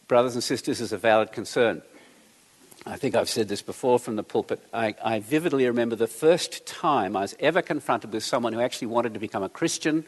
brothers 0.10 0.34
and 0.34 0.44
sisters, 0.44 0.82
is 0.82 0.92
a 0.92 0.98
valid 0.98 1.32
concern. 1.32 1.82
I 2.86 2.98
think 2.98 3.16
I've 3.16 3.30
said 3.30 3.48
this 3.48 3.62
before 3.62 3.98
from 3.98 4.18
the 4.18 4.24
pulpit. 4.24 4.60
I, 4.74 4.94
I, 5.02 5.22
vividly 5.22 5.66
remember 5.68 5.96
the 5.96 6.06
first 6.06 6.66
time 6.66 7.16
I 7.16 7.22
was 7.22 7.34
ever 7.40 7.62
confronted 7.62 8.12
with 8.12 8.26
someone 8.26 8.52
who 8.52 8.60
actually 8.60 8.88
wanted 8.88 9.14
to 9.14 9.22
become 9.22 9.42
a 9.42 9.48
Christian. 9.48 10.04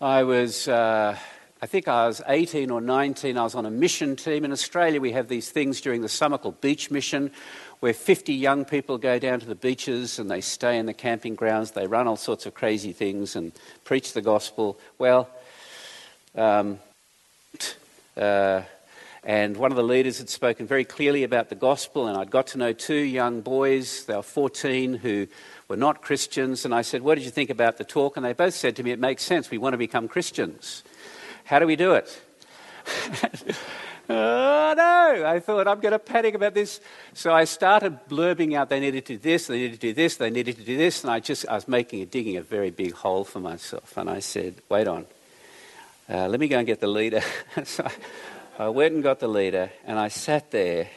I 0.00 0.24
was 0.24 0.66
uh, 0.66 1.16
I 1.64 1.66
think 1.66 1.88
I 1.88 2.06
was 2.06 2.20
18 2.26 2.70
or 2.70 2.82
19. 2.82 3.38
I 3.38 3.42
was 3.42 3.54
on 3.54 3.64
a 3.64 3.70
mission 3.70 4.16
team. 4.16 4.44
In 4.44 4.52
Australia, 4.52 5.00
we 5.00 5.12
have 5.12 5.28
these 5.28 5.50
things 5.50 5.80
during 5.80 6.02
the 6.02 6.10
summer 6.10 6.36
called 6.36 6.60
Beach 6.60 6.90
Mission, 6.90 7.30
where 7.80 7.94
50 7.94 8.34
young 8.34 8.66
people 8.66 8.98
go 8.98 9.18
down 9.18 9.40
to 9.40 9.46
the 9.46 9.54
beaches 9.54 10.18
and 10.18 10.30
they 10.30 10.42
stay 10.42 10.76
in 10.76 10.84
the 10.84 10.92
camping 10.92 11.34
grounds. 11.34 11.70
They 11.70 11.86
run 11.86 12.06
all 12.06 12.18
sorts 12.18 12.44
of 12.44 12.52
crazy 12.52 12.92
things 12.92 13.34
and 13.34 13.50
preach 13.82 14.12
the 14.12 14.20
gospel. 14.20 14.78
Well, 14.98 15.30
um, 16.34 16.80
uh, 18.18 18.60
and 19.24 19.56
one 19.56 19.72
of 19.72 19.78
the 19.78 19.82
leaders 19.82 20.18
had 20.18 20.28
spoken 20.28 20.66
very 20.66 20.84
clearly 20.84 21.24
about 21.24 21.48
the 21.48 21.54
gospel, 21.54 22.08
and 22.08 22.18
I'd 22.18 22.30
got 22.30 22.48
to 22.48 22.58
know 22.58 22.74
two 22.74 22.94
young 22.94 23.40
boys. 23.40 24.04
They 24.04 24.14
were 24.14 24.22
14 24.22 24.96
who 24.96 25.28
were 25.68 25.78
not 25.78 26.02
Christians. 26.02 26.66
And 26.66 26.74
I 26.74 26.82
said, 26.82 27.00
What 27.00 27.14
did 27.14 27.24
you 27.24 27.30
think 27.30 27.48
about 27.48 27.78
the 27.78 27.84
talk? 27.84 28.18
And 28.18 28.26
they 28.26 28.34
both 28.34 28.52
said 28.52 28.76
to 28.76 28.82
me, 28.82 28.90
It 28.90 28.98
makes 28.98 29.22
sense. 29.22 29.50
We 29.50 29.56
want 29.56 29.72
to 29.72 29.78
become 29.78 30.08
Christians. 30.08 30.82
How 31.44 31.58
do 31.58 31.66
we 31.66 31.76
do 31.76 31.92
it? 31.94 32.22
oh 34.08 34.74
no! 34.76 35.24
I 35.26 35.40
thought 35.40 35.68
I'm 35.68 35.80
going 35.80 35.92
to 35.92 35.98
panic 35.98 36.34
about 36.34 36.54
this. 36.54 36.80
So 37.12 37.32
I 37.32 37.44
started 37.44 37.98
blurbing 38.08 38.56
out 38.56 38.70
they 38.70 38.80
needed 38.80 39.04
to 39.06 39.14
do 39.14 39.18
this, 39.18 39.46
they 39.46 39.58
needed 39.58 39.80
to 39.80 39.86
do 39.88 39.92
this, 39.92 40.16
they 40.16 40.30
needed 40.30 40.56
to 40.56 40.64
do 40.64 40.76
this, 40.76 41.02
and 41.02 41.12
I 41.12 41.20
just 41.20 41.46
I 41.46 41.54
was 41.54 41.68
making 41.68 42.00
a 42.00 42.06
digging 42.06 42.38
a 42.38 42.42
very 42.42 42.70
big 42.70 42.92
hole 42.92 43.24
for 43.24 43.40
myself. 43.40 43.96
And 43.98 44.08
I 44.08 44.20
said, 44.20 44.54
"Wait 44.70 44.88
on, 44.88 45.04
uh, 46.08 46.28
let 46.28 46.40
me 46.40 46.48
go 46.48 46.58
and 46.58 46.66
get 46.66 46.80
the 46.80 46.88
leader." 46.88 47.22
so 47.64 47.86
I 48.58 48.68
went 48.68 48.94
and 48.94 49.02
got 49.02 49.20
the 49.20 49.28
leader, 49.28 49.70
and 49.84 49.98
I 49.98 50.08
sat 50.08 50.50
there 50.50 50.88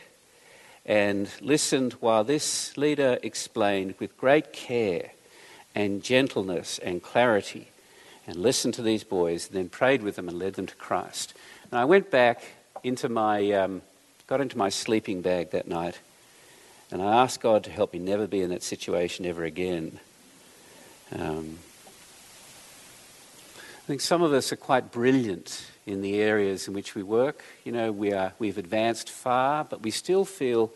and 0.85 1.29
listened 1.41 1.93
while 1.99 2.23
this 2.23 2.77
leader 2.77 3.19
explained 3.21 3.95
with 3.99 4.17
great 4.17 4.53
care 4.53 5.11
and 5.75 6.01
gentleness 6.01 6.79
and 6.79 7.03
clarity 7.03 7.67
and 8.27 8.35
listened 8.35 8.73
to 8.73 8.81
these 8.81 9.05
boys, 9.05 9.47
and 9.47 9.55
then 9.55 9.69
prayed 9.69 10.03
with 10.03 10.17
them 10.17 10.27
and 10.27 10.37
led 10.37 10.55
them 10.55 10.67
to 10.67 10.75
Christ. 10.75 11.33
And 11.71 11.79
I 11.79 11.85
went 11.85 12.11
back 12.11 12.43
into 12.83 13.09
my, 13.09 13.51
um, 13.53 13.81
got 14.27 14.41
into 14.41 14.57
my 14.57 14.69
sleeping 14.69 15.21
bag 15.21 15.51
that 15.51 15.67
night, 15.67 15.97
and 16.91 17.01
I 17.01 17.23
asked 17.23 17.41
God 17.41 17.63
to 17.63 17.71
help 17.71 17.93
me 17.93 17.99
never 17.99 18.27
be 18.27 18.41
in 18.41 18.49
that 18.49 18.63
situation 18.63 19.25
ever 19.25 19.43
again. 19.43 19.99
Um, 21.17 21.57
I 23.55 23.87
think 23.87 24.01
some 24.01 24.21
of 24.21 24.33
us 24.33 24.51
are 24.51 24.57
quite 24.57 24.91
brilliant 24.91 25.65
in 25.85 26.01
the 26.01 26.19
areas 26.19 26.67
in 26.67 26.73
which 26.73 26.95
we 26.95 27.03
work. 27.03 27.41
You 27.63 27.71
know, 27.71 27.93
we 27.93 28.11
are, 28.11 28.33
we've 28.39 28.57
advanced 28.57 29.09
far, 29.09 29.63
but 29.63 29.81
we 29.81 29.91
still 29.91 30.25
feel, 30.25 30.73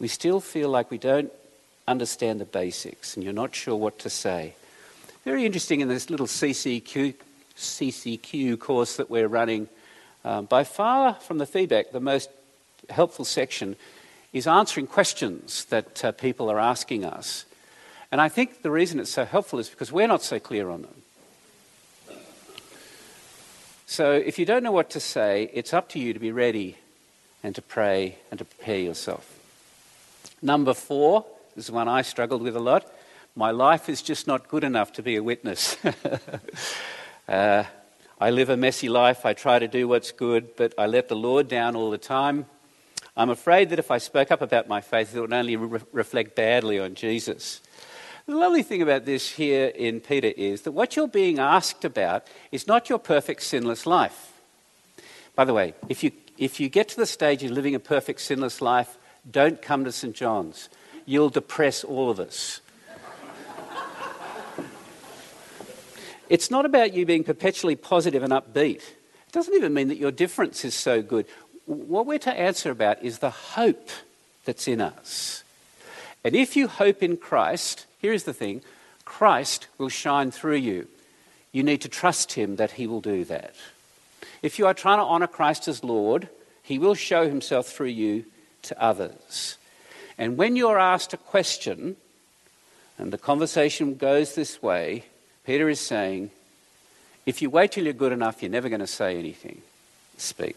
we 0.00 0.08
still 0.08 0.40
feel 0.40 0.68
like 0.68 0.90
we 0.90 0.98
don't 0.98 1.32
understand 1.86 2.40
the 2.40 2.44
basics, 2.44 3.14
and 3.14 3.22
you're 3.22 3.32
not 3.32 3.54
sure 3.54 3.76
what 3.76 4.00
to 4.00 4.10
say. 4.10 4.54
Very 5.24 5.46
interesting 5.46 5.80
in 5.80 5.88
this 5.88 6.10
little 6.10 6.26
CCQ, 6.26 7.14
CCQ 7.56 8.60
course 8.60 8.96
that 8.96 9.08
we're 9.08 9.26
running. 9.26 9.70
Um, 10.22 10.44
by 10.44 10.64
far 10.64 11.14
from 11.14 11.38
the 11.38 11.46
feedback, 11.46 11.92
the 11.92 12.00
most 12.00 12.28
helpful 12.90 13.24
section 13.24 13.76
is 14.34 14.46
answering 14.46 14.86
questions 14.86 15.64
that 15.66 16.04
uh, 16.04 16.12
people 16.12 16.50
are 16.50 16.60
asking 16.60 17.06
us. 17.06 17.46
And 18.12 18.20
I 18.20 18.28
think 18.28 18.60
the 18.60 18.70
reason 18.70 19.00
it's 19.00 19.10
so 19.10 19.24
helpful 19.24 19.58
is 19.58 19.70
because 19.70 19.90
we're 19.90 20.06
not 20.06 20.22
so 20.22 20.38
clear 20.38 20.68
on 20.68 20.82
them. 20.82 21.02
So 23.86 24.12
if 24.12 24.38
you 24.38 24.44
don't 24.44 24.62
know 24.62 24.72
what 24.72 24.90
to 24.90 25.00
say, 25.00 25.48
it's 25.54 25.72
up 25.72 25.88
to 25.90 25.98
you 25.98 26.12
to 26.12 26.18
be 26.18 26.32
ready 26.32 26.76
and 27.42 27.54
to 27.54 27.62
pray 27.62 28.18
and 28.30 28.36
to 28.40 28.44
prepare 28.44 28.78
yourself. 28.78 29.38
Number 30.42 30.74
four, 30.74 31.24
this 31.56 31.64
is 31.64 31.70
one 31.70 31.88
I 31.88 32.02
struggled 32.02 32.42
with 32.42 32.56
a 32.56 32.60
lot. 32.60 32.84
My 33.36 33.50
life 33.50 33.88
is 33.88 34.00
just 34.00 34.28
not 34.28 34.46
good 34.46 34.62
enough 34.62 34.92
to 34.92 35.02
be 35.02 35.16
a 35.16 35.22
witness. 35.22 35.76
uh, 37.28 37.64
I 38.20 38.30
live 38.30 38.48
a 38.48 38.56
messy 38.56 38.88
life. 38.88 39.26
I 39.26 39.32
try 39.32 39.58
to 39.58 39.66
do 39.66 39.88
what's 39.88 40.12
good, 40.12 40.54
but 40.54 40.72
I 40.78 40.86
let 40.86 41.08
the 41.08 41.16
Lord 41.16 41.48
down 41.48 41.74
all 41.74 41.90
the 41.90 41.98
time. 41.98 42.46
I'm 43.16 43.30
afraid 43.30 43.70
that 43.70 43.80
if 43.80 43.90
I 43.90 43.98
spoke 43.98 44.30
up 44.30 44.40
about 44.40 44.68
my 44.68 44.80
faith, 44.80 45.14
it 45.16 45.20
would 45.20 45.32
only 45.32 45.56
re- 45.56 45.80
reflect 45.90 46.36
badly 46.36 46.78
on 46.78 46.94
Jesus. 46.94 47.60
The 48.26 48.36
lovely 48.36 48.62
thing 48.62 48.82
about 48.82 49.04
this 49.04 49.28
here 49.30 49.66
in 49.66 50.00
Peter 50.00 50.32
is 50.36 50.62
that 50.62 50.72
what 50.72 50.94
you're 50.94 51.08
being 51.08 51.40
asked 51.40 51.84
about 51.84 52.28
is 52.52 52.68
not 52.68 52.88
your 52.88 53.00
perfect 53.00 53.42
sinless 53.42 53.84
life. 53.84 54.32
By 55.34 55.44
the 55.44 55.54
way, 55.54 55.74
if 55.88 56.04
you, 56.04 56.12
if 56.38 56.60
you 56.60 56.68
get 56.68 56.88
to 56.90 56.96
the 56.96 57.06
stage 57.06 57.42
of 57.42 57.50
living 57.50 57.74
a 57.74 57.80
perfect 57.80 58.20
sinless 58.20 58.62
life, 58.62 58.96
don't 59.28 59.60
come 59.60 59.84
to 59.84 59.92
St. 59.92 60.14
John's. 60.14 60.68
You'll 61.04 61.30
depress 61.30 61.82
all 61.82 62.10
of 62.10 62.20
us. 62.20 62.60
It's 66.28 66.50
not 66.50 66.64
about 66.64 66.94
you 66.94 67.06
being 67.06 67.24
perpetually 67.24 67.76
positive 67.76 68.22
and 68.22 68.32
upbeat. 68.32 68.76
It 68.76 69.32
doesn't 69.32 69.54
even 69.54 69.74
mean 69.74 69.88
that 69.88 69.98
your 69.98 70.10
difference 70.10 70.64
is 70.64 70.74
so 70.74 71.02
good. 71.02 71.26
What 71.66 72.06
we're 72.06 72.18
to 72.18 72.32
answer 72.32 72.70
about 72.70 73.02
is 73.02 73.18
the 73.18 73.30
hope 73.30 73.88
that's 74.44 74.68
in 74.68 74.80
us. 74.80 75.42
And 76.22 76.34
if 76.34 76.56
you 76.56 76.68
hope 76.68 77.02
in 77.02 77.16
Christ, 77.16 77.86
here's 77.98 78.24
the 78.24 78.32
thing 78.32 78.62
Christ 79.04 79.66
will 79.78 79.88
shine 79.88 80.30
through 80.30 80.56
you. 80.56 80.88
You 81.52 81.62
need 81.62 81.82
to 81.82 81.88
trust 81.88 82.32
Him 82.32 82.56
that 82.56 82.72
He 82.72 82.86
will 82.86 83.00
do 83.00 83.24
that. 83.26 83.54
If 84.42 84.58
you 84.58 84.66
are 84.66 84.74
trying 84.74 84.98
to 84.98 85.04
honour 85.04 85.26
Christ 85.26 85.68
as 85.68 85.84
Lord, 85.84 86.28
He 86.62 86.78
will 86.78 86.94
show 86.94 87.28
Himself 87.28 87.68
through 87.68 87.88
you 87.88 88.24
to 88.62 88.82
others. 88.82 89.58
And 90.16 90.36
when 90.36 90.56
you're 90.56 90.78
asked 90.78 91.12
a 91.12 91.18
question, 91.18 91.96
and 92.98 93.12
the 93.12 93.18
conversation 93.18 93.96
goes 93.96 94.34
this 94.34 94.62
way, 94.62 95.04
Peter 95.44 95.68
is 95.68 95.80
saying, 95.80 96.30
if 97.26 97.42
you 97.42 97.50
wait 97.50 97.72
till 97.72 97.84
you're 97.84 97.92
good 97.92 98.12
enough, 98.12 98.42
you're 98.42 98.50
never 98.50 98.68
going 98.68 98.80
to 98.80 98.86
say 98.86 99.18
anything. 99.18 99.62
Speak. 100.16 100.56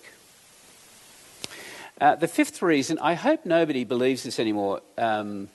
Uh, 2.00 2.16
the 2.16 2.28
fifth 2.28 2.62
reason, 2.62 3.00
I 3.00 3.16
hope 3.16 3.46
nobody 3.46 3.84
believes 3.84 4.24
this 4.24 4.40
anymore. 4.40 4.82
Um, 4.98 5.50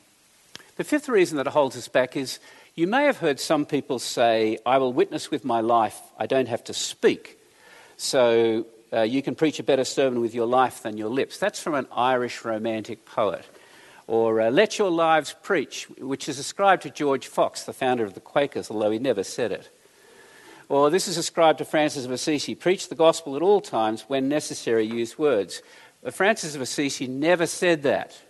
the 0.77 0.85
fifth 0.85 1.09
reason 1.09 1.37
that 1.37 1.47
holds 1.47 1.77
us 1.77 1.89
back 1.89 2.17
is 2.17 2.41
you 2.75 2.87
may 2.87 3.05
have 3.05 3.19
heard 3.19 3.39
some 3.39 3.65
people 3.65 3.99
say, 3.99 4.59
I 4.67 4.79
will 4.79 4.93
witness 4.93 5.31
with 5.31 5.45
my 5.45 5.61
life, 5.61 5.99
I 6.19 6.27
don't 6.27 6.49
have 6.49 6.65
to 6.65 6.75
speak. 6.75 7.39
So 7.97 8.67
uh, 8.93 9.03
you 9.03 9.23
can 9.23 9.35
preach 9.35 9.61
a 9.61 9.63
better 9.63 9.85
sermon 9.85 10.21
with 10.21 10.35
your 10.35 10.47
life 10.47 10.83
than 10.83 10.97
your 10.97 11.09
lips. 11.09 11.39
That's 11.39 11.61
from 11.61 11.75
an 11.75 11.87
Irish 11.95 12.45
romantic 12.45 13.05
poet. 13.07 13.45
Or 14.07 14.41
uh, 14.41 14.51
Let 14.51 14.79
Your 14.79 14.91
Lives 14.91 15.35
Preach, 15.43 15.89
which 15.99 16.29
is 16.29 16.39
ascribed 16.39 16.83
to 16.83 16.91
George 16.91 17.27
Fox, 17.27 17.65
the 17.65 17.73
founder 17.73 18.05
of 18.05 18.15
the 18.15 18.21
Quakers, 18.21 18.71
although 18.71 18.91
he 18.91 18.99
never 18.99 19.23
said 19.23 19.53
it. 19.53 19.71
Or 20.69 20.91
this 20.91 21.07
is 21.07 21.17
ascribed 21.17 21.59
to 21.59 21.65
Francis 21.65 22.05
of 22.05 22.11
Assisi 22.11 22.55
Preach 22.55 22.89
the 22.89 22.95
gospel 22.95 23.37
at 23.37 23.43
all 23.43 23.61
times, 23.61 24.05
when 24.09 24.29
necessary, 24.29 24.85
use 24.85 25.19
words. 25.19 25.63
But 26.03 26.15
Francis 26.15 26.55
of 26.55 26.61
Assisi 26.61 27.07
never 27.07 27.47
said 27.47 27.83
that. 27.83 28.21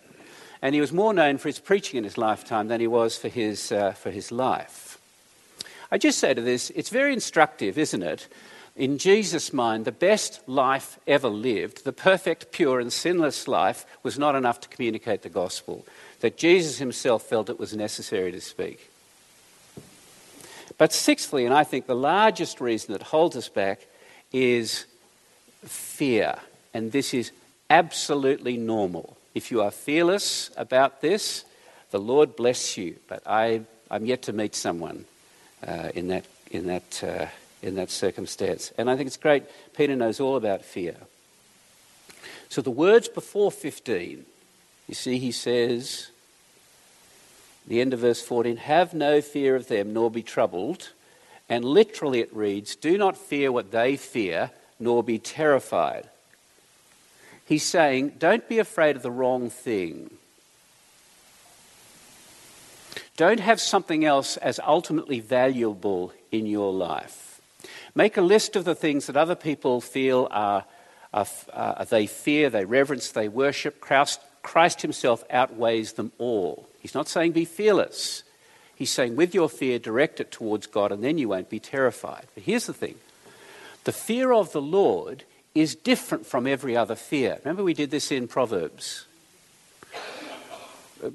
And 0.61 0.75
he 0.75 0.81
was 0.81 0.93
more 0.93 1.13
known 1.13 1.37
for 1.37 1.49
his 1.49 1.59
preaching 1.59 1.97
in 1.97 2.03
his 2.03 2.17
lifetime 2.17 2.67
than 2.67 2.79
he 2.79 2.87
was 2.87 3.17
for 3.17 3.27
his, 3.27 3.71
uh, 3.71 3.91
for 3.91 4.11
his 4.11 4.31
life. 4.31 4.97
I 5.91 5.97
just 5.97 6.19
say 6.19 6.33
to 6.33 6.41
this, 6.41 6.69
it's 6.71 6.89
very 6.89 7.13
instructive, 7.13 7.77
isn't 7.77 8.03
it, 8.03 8.27
in 8.75 8.97
Jesus' 8.97 9.53
mind, 9.53 9.85
the 9.85 9.91
best 9.91 10.41
life 10.47 10.97
ever 11.05 11.29
lived, 11.29 11.85
the 11.85 11.93
perfect, 11.93 12.51
pure, 12.51 12.79
and 12.79 12.91
sinless 12.91 13.47
life, 13.47 13.85
was 14.01 14.17
not 14.17 14.35
enough 14.35 14.61
to 14.61 14.67
communicate 14.67 15.21
the 15.21 15.29
gospel. 15.29 15.85
That 16.21 16.37
Jesus 16.37 16.79
himself 16.79 17.23
felt 17.23 17.49
it 17.49 17.59
was 17.59 17.75
necessary 17.75 18.31
to 18.31 18.41
speak. 18.41 18.89
But 20.79 20.91
sixthly, 20.91 21.45
and 21.45 21.53
I 21.53 21.63
think 21.63 21.85
the 21.85 21.95
largest 21.95 22.59
reason 22.59 22.93
that 22.93 23.03
holds 23.03 23.35
us 23.35 23.47
back, 23.47 23.81
is 24.31 24.85
fear. 25.63 26.35
And 26.73 26.91
this 26.91 27.13
is 27.13 27.31
absolutely 27.69 28.57
normal. 28.57 29.17
If 29.35 29.51
you 29.51 29.61
are 29.61 29.69
fearless 29.69 30.49
about 30.57 31.01
this, 31.01 31.45
the 31.91 31.99
Lord 31.99 32.35
bless 32.35 32.75
you. 32.75 32.95
But 33.07 33.21
I, 33.27 33.61
I'm 33.91 34.07
yet 34.07 34.23
to 34.23 34.33
meet 34.33 34.55
someone 34.55 35.05
uh, 35.65 35.91
in 35.93 36.07
that, 36.07 36.25
in 36.49 36.65
that 36.67 37.03
uh, 37.03 37.25
in 37.63 37.75
that 37.75 37.89
circumstance. 37.89 38.71
And 38.77 38.89
I 38.89 38.95
think 38.95 39.07
it's 39.07 39.17
great. 39.17 39.43
Peter 39.75 39.95
knows 39.95 40.19
all 40.19 40.35
about 40.35 40.63
fear. 40.63 40.95
So 42.49 42.61
the 42.61 42.69
words 42.69 43.07
before 43.07 43.51
15, 43.51 44.25
you 44.87 44.93
see, 44.93 45.17
he 45.17 45.31
says, 45.31 46.11
the 47.65 47.81
end 47.81 47.93
of 47.93 48.01
verse 48.01 48.21
14, 48.21 48.57
have 48.57 48.93
no 48.93 49.21
fear 49.21 49.55
of 49.55 49.69
them, 49.69 49.93
nor 49.93 50.11
be 50.11 50.21
troubled. 50.21 50.91
And 51.49 51.65
literally 51.65 52.19
it 52.19 52.35
reads, 52.35 52.75
do 52.75 52.97
not 52.97 53.17
fear 53.17 53.51
what 53.51 53.71
they 53.71 53.95
fear, 53.95 54.51
nor 54.79 55.03
be 55.03 55.17
terrified. 55.17 56.09
He's 57.45 57.63
saying, 57.63 58.13
don't 58.19 58.47
be 58.47 58.59
afraid 58.59 58.95
of 58.95 59.01
the 59.01 59.11
wrong 59.11 59.49
thing. 59.49 60.11
Don't 63.15 63.39
have 63.39 63.61
something 63.61 64.03
else 64.05 64.37
as 64.37 64.59
ultimately 64.59 65.19
valuable 65.19 66.13
in 66.31 66.45
your 66.45 66.73
life. 66.73 67.32
Make 67.95 68.17
a 68.17 68.21
list 68.21 68.55
of 68.55 68.65
the 68.65 68.75
things 68.75 69.05
that 69.05 69.17
other 69.17 69.35
people 69.35 69.79
feel 69.79 70.27
are, 70.31 70.65
are 71.13 71.85
they 71.85 72.07
fear, 72.07 72.49
they 72.49 72.65
reverence, 72.65 73.11
they 73.11 73.27
worship. 73.27 73.79
Christ, 73.79 74.19
Christ 74.41 74.81
himself 74.81 75.23
outweighs 75.29 75.93
them 75.93 76.11
all. 76.17 76.67
He's 76.79 76.95
not 76.95 77.07
saying 77.07 77.33
be 77.33 77.45
fearless. 77.45 78.23
He's 78.75 78.89
saying 78.89 79.15
with 79.15 79.35
your 79.35 79.47
fear, 79.47 79.77
direct 79.77 80.19
it 80.19 80.31
towards 80.31 80.65
God, 80.65 80.91
and 80.91 81.03
then 81.03 81.17
you 81.17 81.29
won't 81.29 81.49
be 81.49 81.59
terrified. 81.59 82.25
But 82.33 82.43
here's 82.43 82.65
the 82.65 82.73
thing 82.73 82.95
The 83.83 83.91
fear 83.91 84.33
of 84.33 84.51
the 84.51 84.61
Lord 84.61 85.23
is 85.53 85.75
different 85.75 86.25
from 86.25 86.47
every 86.47 86.75
other 86.75 86.95
fear. 86.95 87.37
Remember, 87.43 87.63
we 87.63 87.75
did 87.75 87.91
this 87.91 88.11
in 88.11 88.27
Proverbs. 88.27 89.05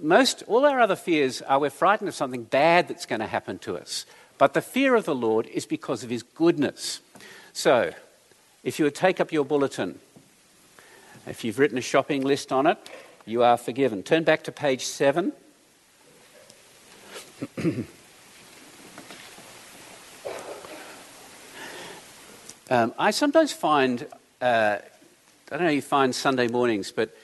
Most, 0.00 0.44
all 0.46 0.64
our 0.66 0.80
other 0.80 0.96
fears 0.96 1.42
are 1.42 1.58
we're 1.58 1.70
frightened 1.70 2.08
of 2.08 2.14
something 2.14 2.44
bad 2.44 2.88
that's 2.88 3.06
going 3.06 3.20
to 3.20 3.26
happen 3.26 3.58
to 3.60 3.76
us. 3.76 4.06
But 4.38 4.54
the 4.54 4.62
fear 4.62 4.94
of 4.94 5.04
the 5.04 5.14
Lord 5.14 5.46
is 5.48 5.66
because 5.66 6.04
of 6.04 6.10
his 6.10 6.22
goodness. 6.22 7.00
So, 7.52 7.92
if 8.62 8.78
you 8.78 8.84
would 8.84 8.94
take 8.94 9.20
up 9.20 9.32
your 9.32 9.44
bulletin, 9.44 9.98
if 11.26 11.44
you've 11.44 11.58
written 11.58 11.76
a 11.76 11.82
shopping 11.82 12.22
list 12.22 12.52
on 12.52 12.68
it, 12.68 12.78
you 13.26 13.42
are 13.42 13.56
forgiven. 13.56 14.04
Turn 14.04 14.22
back 14.24 14.44
to 14.44 14.52
page 14.52 14.84
7. 14.86 15.32
um, 22.70 22.94
I 22.98 23.10
sometimes 23.10 23.52
find, 23.52 24.06
uh, 24.40 24.78
I 25.50 25.56
don't 25.56 25.64
know 25.64 25.68
you 25.68 25.82
find 25.82 26.14
Sunday 26.14 26.46
mornings, 26.48 26.92
but 26.92 27.14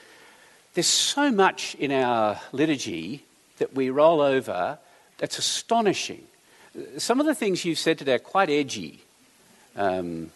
there's 0.73 0.85
so 0.85 1.31
much 1.31 1.75
in 1.75 1.91
our 1.91 2.39
liturgy 2.51 3.23
that 3.57 3.73
we 3.73 3.89
roll 3.89 4.19
over 4.21 4.77
that's 5.17 5.37
astonishing. 5.37 6.27
Some 6.97 7.19
of 7.19 7.25
the 7.25 7.35
things 7.35 7.63
you've 7.63 7.79
said 7.79 7.97
today 7.97 8.15
are 8.15 8.19
quite 8.19 8.49
edgy. 8.49 9.01
Um, 9.75 10.31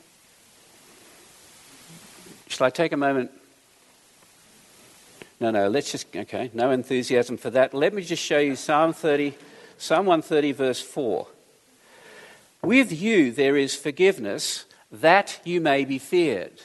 shall 2.48 2.68
I 2.68 2.70
take 2.70 2.92
a 2.92 2.98
moment 2.98 3.32
no, 5.40 5.52
no, 5.52 5.70
let's 5.70 5.92
just, 5.92 6.14
okay, 6.14 6.52
no 6.54 6.72
enthusiasm 6.72 7.38
for 7.38 7.50
that. 7.52 7.74
Let 7.74 7.94
me 7.94 8.02
just 8.02 8.22
show 8.22 8.40
you 8.40 8.56
Psalm 8.58 8.92
30, 8.92 9.36
Psalm 9.78 10.06
130, 10.06 10.52
verse 10.52 10.82
4. 10.82 11.28
With 12.62 12.92
you 12.92 13.32
there 13.32 13.56
is 13.56 13.74
forgiveness 13.74 14.66
that 14.92 15.40
you 15.46 15.62
may 15.62 15.86
be 15.86 15.98
feared. 15.98 16.62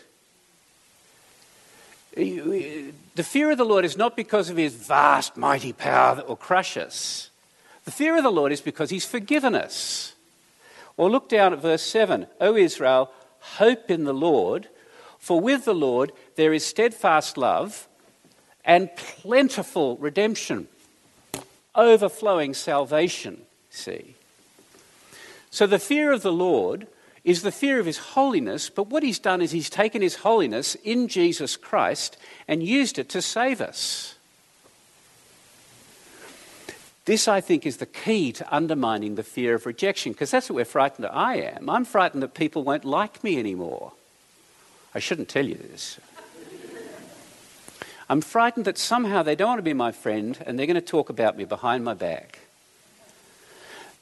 The 2.17 3.23
fear 3.23 3.53
of 3.53 3.59
the 3.59 3.65
Lord 3.65 3.85
is 3.85 3.97
not 3.97 4.17
because 4.17 4.51
of 4.51 4.57
his 4.57 4.75
vast, 4.75 5.37
mighty 5.37 5.73
power 5.73 6.17
that 6.17 6.29
will 6.29 6.37
crush 6.37 6.77
us. 6.77 7.31
The 7.85 7.91
fear 7.91 8.17
of 8.17 8.23
the 8.23 8.31
Lord 8.31 8.53
is 8.53 8.61
because 8.61 8.91
he's 8.91 9.05
forgiven 9.05 9.55
us. 9.55 10.15
Or 10.97 11.11
look 11.11 11.29
down 11.29 11.53
at 11.53 11.61
verse 11.61 11.83
7. 11.83 12.27
O 12.41 12.57
Israel, 12.57 13.11
hope 13.41 13.91
in 13.91 14.05
the 14.05 14.15
Lord, 14.15 14.69
for 15.19 15.41
with 15.41 15.65
the 15.65 15.75
Lord 15.75 16.13
there 16.37 16.53
is 16.53 16.65
steadfast 16.65 17.37
love 17.37 17.89
and 18.65 18.95
plentiful 18.97 19.97
redemption, 19.99 20.69
overflowing 21.75 22.55
salvation, 22.55 23.43
see. 23.69 24.15
So 25.51 25.67
the 25.67 25.79
fear 25.79 26.13
of 26.13 26.23
the 26.23 26.33
Lord 26.33 26.87
is 27.23 27.43
the 27.43 27.53
fear 27.53 27.81
of 27.81 27.87
his 27.87 27.99
holiness, 27.99 28.69
but 28.71 28.89
what 28.89 29.03
he's 29.03 29.19
done 29.19 29.41
is 29.41 29.51
he's 29.51 29.71
taken 29.71 30.03
his 30.03 30.17
holiness 30.17 30.75
in 30.85 31.09
Jesus 31.09 31.57
Christ 31.57 32.17
and 32.47 32.63
used 32.63 32.99
it 32.99 33.09
to 33.11 33.23
save 33.23 33.61
us. 33.61 34.14
This, 37.05 37.29
I 37.29 37.43
think, 37.43 37.67
is 37.67 37.77
the 37.77 37.87
key 37.87 38.33
to 38.33 38.55
undermining 38.55 39.15
the 39.15 39.23
fear 39.23 39.55
of 39.55 39.67
rejection, 39.67 40.13
because 40.13 40.31
that's 40.31 40.49
what 40.49 40.57
we're 40.57 40.65
frightened 40.65 41.05
that 41.05 41.15
I 41.15 41.37
am. 41.37 41.69
I'm 41.69 41.85
frightened 41.85 42.23
that 42.23 42.33
people 42.33 42.65
won't 42.65 42.85
like 42.85 43.23
me 43.23 43.39
anymore. 43.39 43.93
I 44.95 45.01
shouldn't 45.01 45.29
tell 45.29 45.47
you 45.47 45.57
this. 45.57 45.99
I'm 48.09 48.21
frightened 48.21 48.67
that 48.67 48.79
somehow 48.79 49.23
they 49.23 49.35
don't 49.35 49.49
want 49.49 49.59
to 49.59 49.63
be 49.63 49.75
my 49.75 49.93
friend 49.93 50.39
and 50.47 50.59
they're 50.59 50.67
going 50.67 50.75
to 50.75 50.81
talk 50.81 51.09
about 51.11 51.37
me 51.37 51.45
behind 51.45 51.85
my 51.85 51.95
back. 51.95 52.41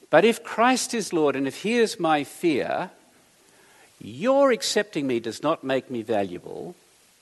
But 0.09 0.25
if 0.25 0.43
Christ 0.43 0.93
is 0.93 1.13
Lord 1.13 1.35
and 1.35 1.47
if 1.47 1.63
He 1.63 1.77
is 1.77 1.99
my 1.99 2.23
fear, 2.23 2.91
your 3.99 4.51
accepting 4.51 5.07
me 5.07 5.19
does 5.19 5.41
not 5.41 5.63
make 5.63 5.89
me 5.89 6.01
valuable, 6.03 6.75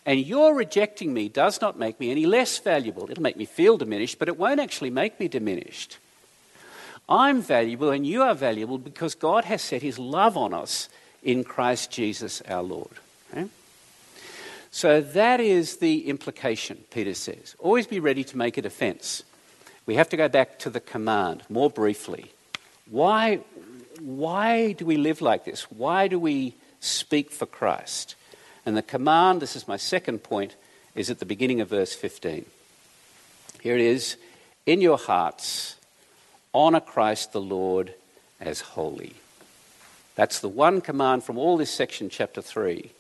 and 0.06 0.20
your 0.20 0.56
rejecting 0.56 1.14
me 1.14 1.30
does 1.30 1.62
not 1.62 1.78
make 1.78 2.00
me 2.00 2.12
any 2.12 2.26
less 2.26 2.58
valuable. 2.58 3.10
It'll 3.10 3.22
make 3.22 3.38
me 3.38 3.46
feel 3.46 3.78
diminished, 3.78 4.18
but 4.18 4.28
it 4.28 4.38
won't 4.38 4.60
actually 4.60 4.90
make 4.90 5.20
me 5.20 5.28
diminished. 5.28 5.98
I'm 7.08 7.42
valuable 7.42 7.92
and 7.92 8.06
you 8.06 8.22
are 8.24 8.34
valuable 8.34 8.78
because 8.78 9.16
God 9.16 9.46
has 9.46 9.62
set 9.62 9.82
His 9.82 10.00
love 10.00 10.38
on 10.38 10.54
us 10.54 10.90
in 11.22 11.44
Christ 11.44 11.92
Jesus 11.92 12.42
our 12.48 12.64
Lord. 12.64 12.92
Okay? 13.32 13.48
So 14.72 15.02
that 15.02 15.40
is 15.40 15.78
the 15.78 16.08
implication, 16.08 16.84
Peter 16.90 17.14
says. 17.14 17.56
Always 17.60 17.86
be 17.86 18.00
ready 18.00 18.24
to 18.24 18.38
make 18.38 18.58
a 18.58 18.62
defense. 18.62 19.24
We 19.86 19.96
have 19.96 20.10
to 20.10 20.18
go 20.18 20.30
back 20.30 20.60
to 20.60 20.70
the 20.70 20.80
command 20.80 21.44
more 21.50 21.70
briefly. 21.70 22.32
Why, 22.90 23.42
why 24.00 24.72
do 24.72 24.86
we 24.86 24.98
live 24.98 25.22
like 25.22 25.44
this? 25.44 25.64
Why 25.64 26.08
do 26.08 26.18
we 26.18 26.56
speak 26.80 27.32
for 27.32 27.46
Christ? 27.46 28.16
And 28.66 28.78
the 28.78 28.82
command, 28.82 29.42
this 29.42 29.56
is 29.56 29.68
my 29.68 29.78
second 29.78 30.20
point, 30.20 30.56
is 30.96 31.10
at 31.10 31.20
the 31.20 31.26
beginning 31.26 31.62
of 31.62 31.70
verse 31.70 31.94
15. 31.94 32.46
Here 33.62 33.76
it 33.76 33.82
is 33.82 34.18
In 34.66 34.82
your 34.82 34.98
hearts, 34.98 35.76
honour 36.54 36.80
Christ 36.80 37.34
the 37.34 37.42
Lord 37.42 37.94
as 38.40 38.62
holy. 38.62 39.16
That's 40.16 40.40
the 40.40 40.50
one 40.50 40.82
command 40.82 41.24
from 41.24 41.38
all 41.38 41.58
this 41.58 41.72
section, 41.72 42.10
chapter 42.10 42.42
3. 42.42 42.92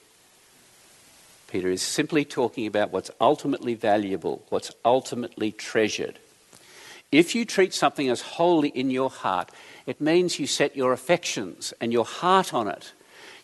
Peter 1.47 1.67
is 1.67 1.81
simply 1.81 2.23
talking 2.23 2.65
about 2.65 2.91
what's 2.91 3.11
ultimately 3.19 3.73
valuable, 3.73 4.41
what's 4.49 4.71
ultimately 4.85 5.51
treasured. 5.51 6.17
If 7.11 7.35
you 7.35 7.43
treat 7.43 7.73
something 7.73 8.07
as 8.07 8.21
holy 8.21 8.69
in 8.69 8.89
your 8.89 9.09
heart, 9.09 9.51
it 9.85 9.99
means 9.99 10.39
you 10.39 10.47
set 10.47 10.77
your 10.77 10.93
affections 10.93 11.73
and 11.81 11.91
your 11.91 12.05
heart 12.05 12.53
on 12.53 12.69
it. 12.69 12.93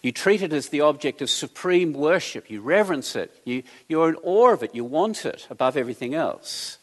You 0.02 0.12
treat 0.12 0.42
it 0.42 0.54
as 0.54 0.70
the 0.70 0.82
object 0.82 1.22
of 1.22 1.30
supreme 1.30 1.94
worship. 1.94 2.50
You 2.50 2.62
reverence 2.62 3.16
it. 3.16 3.32
You, 3.46 3.64
you're 3.88 4.10
in 4.10 4.16
awe 4.24 4.54
of 4.54 4.64
it. 4.64 4.76
You 4.76 4.84
want 4.84 5.26
it 5.26 5.48
above 5.50 5.76
everything 5.76 6.14
else. 6.14 6.78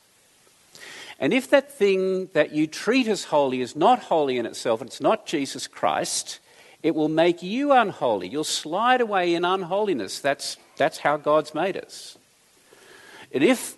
And 1.21 1.33
if 1.33 1.49
that 1.51 1.73
thing 1.73 2.29
that 2.33 2.53
you 2.53 2.67
treat 2.67 3.07
as 3.07 3.25
holy 3.25 3.61
is 3.61 3.77
not 3.77 4.01
holy 4.01 4.37
in 4.37 4.47
itself, 4.47 4.81
and 4.81 4.89
it's 4.89 5.01
not 5.01 5.27
Jesus 5.27 5.67
Christ, 5.67 6.41
it 6.83 6.95
will 6.95 7.09
make 7.09 7.43
you 7.43 7.73
unholy. 7.73 8.29
You'll 8.29 8.45
slide 8.45 9.01
away 9.01 9.35
in 9.35 9.45
unholiness. 9.45 10.19
That's 10.19 10.57
that's 10.77 10.99
how 10.99 11.17
God's 11.17 11.55
made 11.55 11.77
us. 11.77 12.19
And 13.33 13.43
if, 13.43 13.77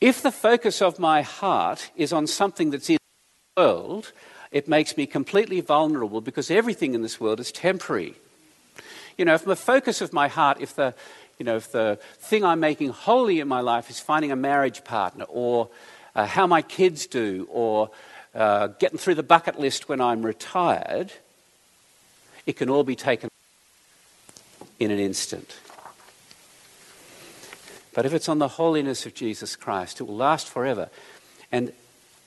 if 0.00 0.22
the 0.22 0.32
focus 0.32 0.82
of 0.82 0.98
my 0.98 1.22
heart 1.22 1.90
is 1.96 2.12
on 2.12 2.26
something 2.26 2.70
that's 2.70 2.88
in 2.88 2.98
the 3.56 3.62
world, 3.62 4.12
it 4.50 4.68
makes 4.68 4.96
me 4.96 5.06
completely 5.06 5.60
vulnerable 5.60 6.20
because 6.20 6.50
everything 6.50 6.94
in 6.94 7.02
this 7.02 7.20
world 7.20 7.40
is 7.40 7.52
temporary. 7.52 8.14
You 9.20 9.26
know, 9.26 9.34
if 9.34 9.44
the 9.44 9.54
focus 9.54 10.00
of 10.00 10.14
my 10.14 10.28
heart, 10.28 10.62
if 10.62 10.74
the, 10.76 10.94
you 11.38 11.44
know, 11.44 11.56
if 11.56 11.70
the 11.72 11.98
thing 12.20 12.42
I'm 12.42 12.58
making 12.58 12.88
holy 12.88 13.40
in 13.40 13.48
my 13.48 13.60
life 13.60 13.90
is 13.90 14.00
finding 14.00 14.32
a 14.32 14.36
marriage 14.36 14.82
partner 14.82 15.26
or 15.28 15.68
uh, 16.14 16.24
how 16.24 16.46
my 16.46 16.62
kids 16.62 17.06
do 17.06 17.46
or 17.52 17.90
uh, 18.34 18.68
getting 18.78 18.96
through 18.96 19.16
the 19.16 19.22
bucket 19.22 19.60
list 19.60 19.90
when 19.90 20.00
I'm 20.00 20.24
retired, 20.24 21.12
it 22.46 22.54
can 22.54 22.70
all 22.70 22.82
be 22.82 22.96
taken 22.96 23.28
in 24.78 24.90
an 24.90 24.98
instant. 24.98 25.54
But 27.92 28.06
if 28.06 28.14
it's 28.14 28.30
on 28.30 28.38
the 28.38 28.48
holiness 28.48 29.04
of 29.04 29.12
Jesus 29.12 29.54
Christ, 29.54 30.00
it 30.00 30.04
will 30.04 30.16
last 30.16 30.48
forever. 30.48 30.88
And, 31.52 31.74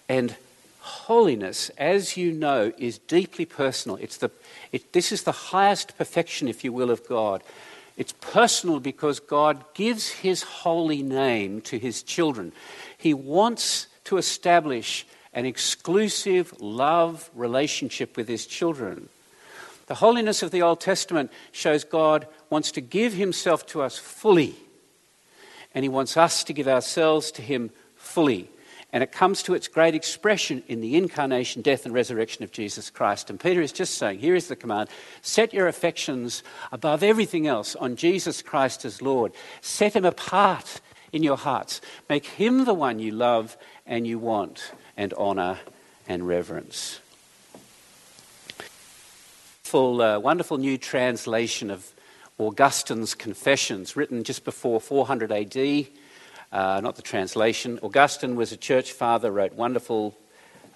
and 0.08 0.36
holiness, 0.84 1.70
as 1.78 2.18
you 2.18 2.32
know, 2.32 2.72
is 2.78 2.98
deeply 2.98 3.46
personal. 3.46 3.98
It's 3.98 4.18
the, 4.18 4.32
it, 4.72 4.94
this 4.94 5.12
is 5.12 5.24
the 5.24 5.32
highest 5.32 5.98
perfection, 5.98 6.48
if 6.48 6.64
you 6.64 6.72
will, 6.72 6.92
of 6.92 7.08
God. 7.08 7.44
It's 7.96 8.14
personal 8.14 8.80
because 8.80 9.20
God 9.20 9.64
gives 9.74 10.10
his 10.10 10.44
holy 10.44 11.04
name 11.04 11.62
to 11.62 11.78
his 11.78 12.04
children. 12.04 12.52
He 12.98 13.14
wants 13.14 13.88
to 14.06 14.18
establish 14.18 15.06
an 15.34 15.46
exclusive 15.46 16.60
love 16.62 17.30
relationship 17.34 18.18
with 18.18 18.28
his 18.28 18.46
children. 18.46 19.10
The 19.88 19.96
holiness 19.96 20.44
of 20.44 20.52
the 20.52 20.62
Old 20.62 20.80
Testament 20.80 21.32
shows 21.52 21.84
God 21.84 22.28
wants 22.50 22.72
to 22.72 22.82
give 22.82 23.14
himself 23.14 23.66
to 23.68 23.82
us 23.82 23.98
fully 23.98 24.56
and 25.74 25.84
He 25.84 25.90
wants 25.90 26.18
us 26.18 26.44
to 26.46 26.54
give 26.54 26.68
ourselves 26.68 27.32
to 27.32 27.42
Him 27.42 27.72
fully. 27.96 28.50
And 28.94 29.02
it 29.02 29.12
comes 29.12 29.42
to 29.44 29.56
its 29.56 29.68
great 29.68 29.96
expression 29.96 30.62
in 30.68 30.80
the 30.80 30.96
incarnation, 30.96 31.64
death, 31.64 31.86
and 31.86 31.96
resurrection 31.96 32.44
of 32.44 32.52
Jesus 32.52 32.92
Christ. 32.92 33.32
And 33.32 33.40
Peter 33.40 33.60
is 33.60 33.72
just 33.72 33.96
saying 33.96 34.20
here 34.20 34.36
is 34.36 34.48
the 34.48 34.56
command 34.56 34.90
set 35.24 35.52
your 35.52 35.68
affections 35.68 36.44
above 36.72 37.02
everything 37.02 37.48
else 37.48 37.76
on 37.76 37.96
Jesus 37.96 38.44
Christ 38.44 38.86
as 38.86 39.02
Lord. 39.02 39.34
Set 39.62 39.96
Him 39.96 40.06
apart 40.06 40.80
in 41.12 41.24
your 41.24 41.38
hearts. 41.38 41.82
Make 42.08 42.26
Him 42.26 42.66
the 42.66 42.74
one 42.76 43.00
you 43.00 43.12
love 43.12 43.58
and 43.88 44.06
you 44.06 44.20
want 44.20 44.72
and 44.96 45.12
honour 45.14 45.58
and 46.08 46.28
reverence. 46.28 47.00
Full, 49.64 50.04
uh, 50.04 50.20
wonderful 50.20 50.60
new 50.60 50.78
translation 50.78 51.72
of 51.72 51.92
Augustine's 52.40 53.16
Confessions, 53.16 53.96
written 53.96 54.24
just 54.24 54.44
before 54.44 54.80
400 54.80 55.32
AD, 55.32 55.88
uh, 56.54 56.80
not 56.82 56.96
the 56.96 57.02
translation. 57.02 57.80
Augustine 57.82 58.36
was 58.36 58.52
a 58.52 58.58
church 58.58 58.92
father, 58.92 59.32
wrote 59.32 59.54
wonderful. 59.54 60.16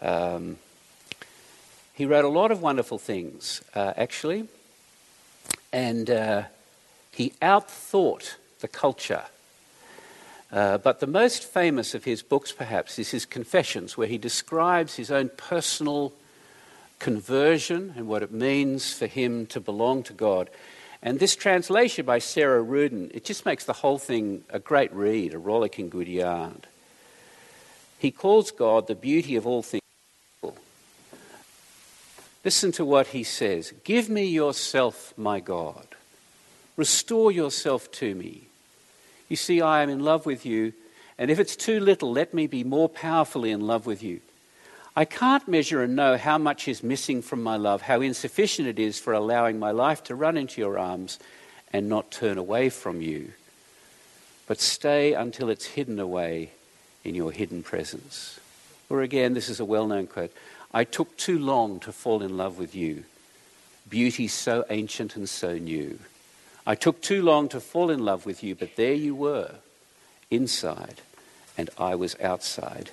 Um, 0.01 0.57
he 1.93 2.05
wrote 2.05 2.25
a 2.25 2.29
lot 2.29 2.51
of 2.51 2.61
wonderful 2.61 2.97
things, 2.97 3.61
uh, 3.75 3.93
actually. 3.95 4.47
And 5.71 6.09
uh, 6.09 6.43
he 7.11 7.33
outthought 7.41 8.35
the 8.59 8.67
culture. 8.67 9.23
Uh, 10.51 10.77
but 10.79 10.99
the 10.99 11.07
most 11.07 11.43
famous 11.43 11.93
of 11.93 12.05
his 12.05 12.23
books, 12.23 12.51
perhaps, 12.51 12.97
is 12.97 13.11
his 13.11 13.25
Confessions, 13.25 13.95
where 13.97 14.07
he 14.07 14.17
describes 14.17 14.95
his 14.95 15.11
own 15.11 15.29
personal 15.37 16.13
conversion 16.99 17.93
and 17.95 18.07
what 18.07 18.23
it 18.23 18.31
means 18.31 18.93
for 18.93 19.05
him 19.05 19.45
to 19.47 19.59
belong 19.59 20.01
to 20.03 20.13
God. 20.13 20.49
And 21.01 21.19
this 21.19 21.35
translation 21.35 22.05
by 22.05 22.19
Sarah 22.19 22.63
Ruden, 22.63 23.11
it 23.13 23.23
just 23.23 23.45
makes 23.45 23.65
the 23.65 23.73
whole 23.73 23.99
thing 23.99 24.43
a 24.49 24.59
great 24.59 24.93
read, 24.93 25.33
a 25.33 25.37
rollicking 25.37 25.89
good 25.89 26.07
yarn. 26.07 26.61
He 27.99 28.11
calls 28.11 28.51
God 28.51 28.87
the 28.87 28.95
beauty 28.95 29.35
of 29.35 29.45
all 29.45 29.63
things. 29.63 29.81
Listen 32.43 32.71
to 32.73 32.85
what 32.85 33.07
he 33.07 33.23
says 33.23 33.73
Give 33.83 34.09
me 34.09 34.25
yourself, 34.25 35.13
my 35.17 35.39
God. 35.39 35.87
Restore 36.75 37.31
yourself 37.31 37.91
to 37.93 38.13
me. 38.15 38.43
You 39.29 39.35
see, 39.35 39.61
I 39.61 39.81
am 39.81 39.89
in 39.89 39.99
love 39.99 40.25
with 40.25 40.45
you, 40.45 40.73
and 41.17 41.29
if 41.29 41.39
it's 41.39 41.55
too 41.55 41.79
little, 41.79 42.11
let 42.11 42.33
me 42.33 42.47
be 42.47 42.63
more 42.63 42.87
powerfully 42.87 43.51
in 43.51 43.61
love 43.61 43.85
with 43.85 44.03
you. 44.03 44.21
I 44.97 45.05
can't 45.05 45.47
measure 45.47 45.83
and 45.83 45.95
know 45.95 46.17
how 46.17 46.39
much 46.39 46.67
is 46.67 46.81
missing 46.81 47.21
from 47.21 47.43
my 47.43 47.55
love, 47.55 47.83
how 47.83 48.01
insufficient 48.01 48.67
it 48.67 48.79
is 48.79 48.97
for 48.97 49.13
allowing 49.13 49.59
my 49.59 49.69
life 49.69 50.03
to 50.05 50.15
run 50.15 50.37
into 50.37 50.59
your 50.59 50.79
arms 50.79 51.19
and 51.71 51.87
not 51.87 52.09
turn 52.09 52.39
away 52.39 52.69
from 52.69 52.99
you, 52.99 53.33
but 54.47 54.59
stay 54.59 55.13
until 55.13 55.51
it's 55.51 55.65
hidden 55.67 55.99
away 55.99 56.49
in 57.03 57.13
your 57.13 57.31
hidden 57.31 57.61
presence. 57.61 58.39
Or 58.89 59.03
again, 59.03 59.35
this 59.35 59.49
is 59.49 59.59
a 59.59 59.65
well 59.65 59.85
known 59.85 60.07
quote 60.07 60.33
I 60.73 60.83
took 60.83 61.15
too 61.15 61.37
long 61.37 61.79
to 61.81 61.91
fall 61.91 62.23
in 62.23 62.35
love 62.35 62.57
with 62.57 62.73
you, 62.73 63.03
beauty 63.87 64.27
so 64.27 64.65
ancient 64.67 65.15
and 65.15 65.29
so 65.29 65.59
new. 65.59 65.99
I 66.65 66.73
took 66.73 67.03
too 67.03 67.21
long 67.21 67.49
to 67.49 67.59
fall 67.59 67.91
in 67.91 68.03
love 68.03 68.25
with 68.25 68.43
you, 68.43 68.55
but 68.55 68.75
there 68.75 68.95
you 68.95 69.13
were, 69.13 69.57
inside, 70.31 71.01
and 71.55 71.69
I 71.77 71.93
was 71.93 72.19
outside, 72.19 72.89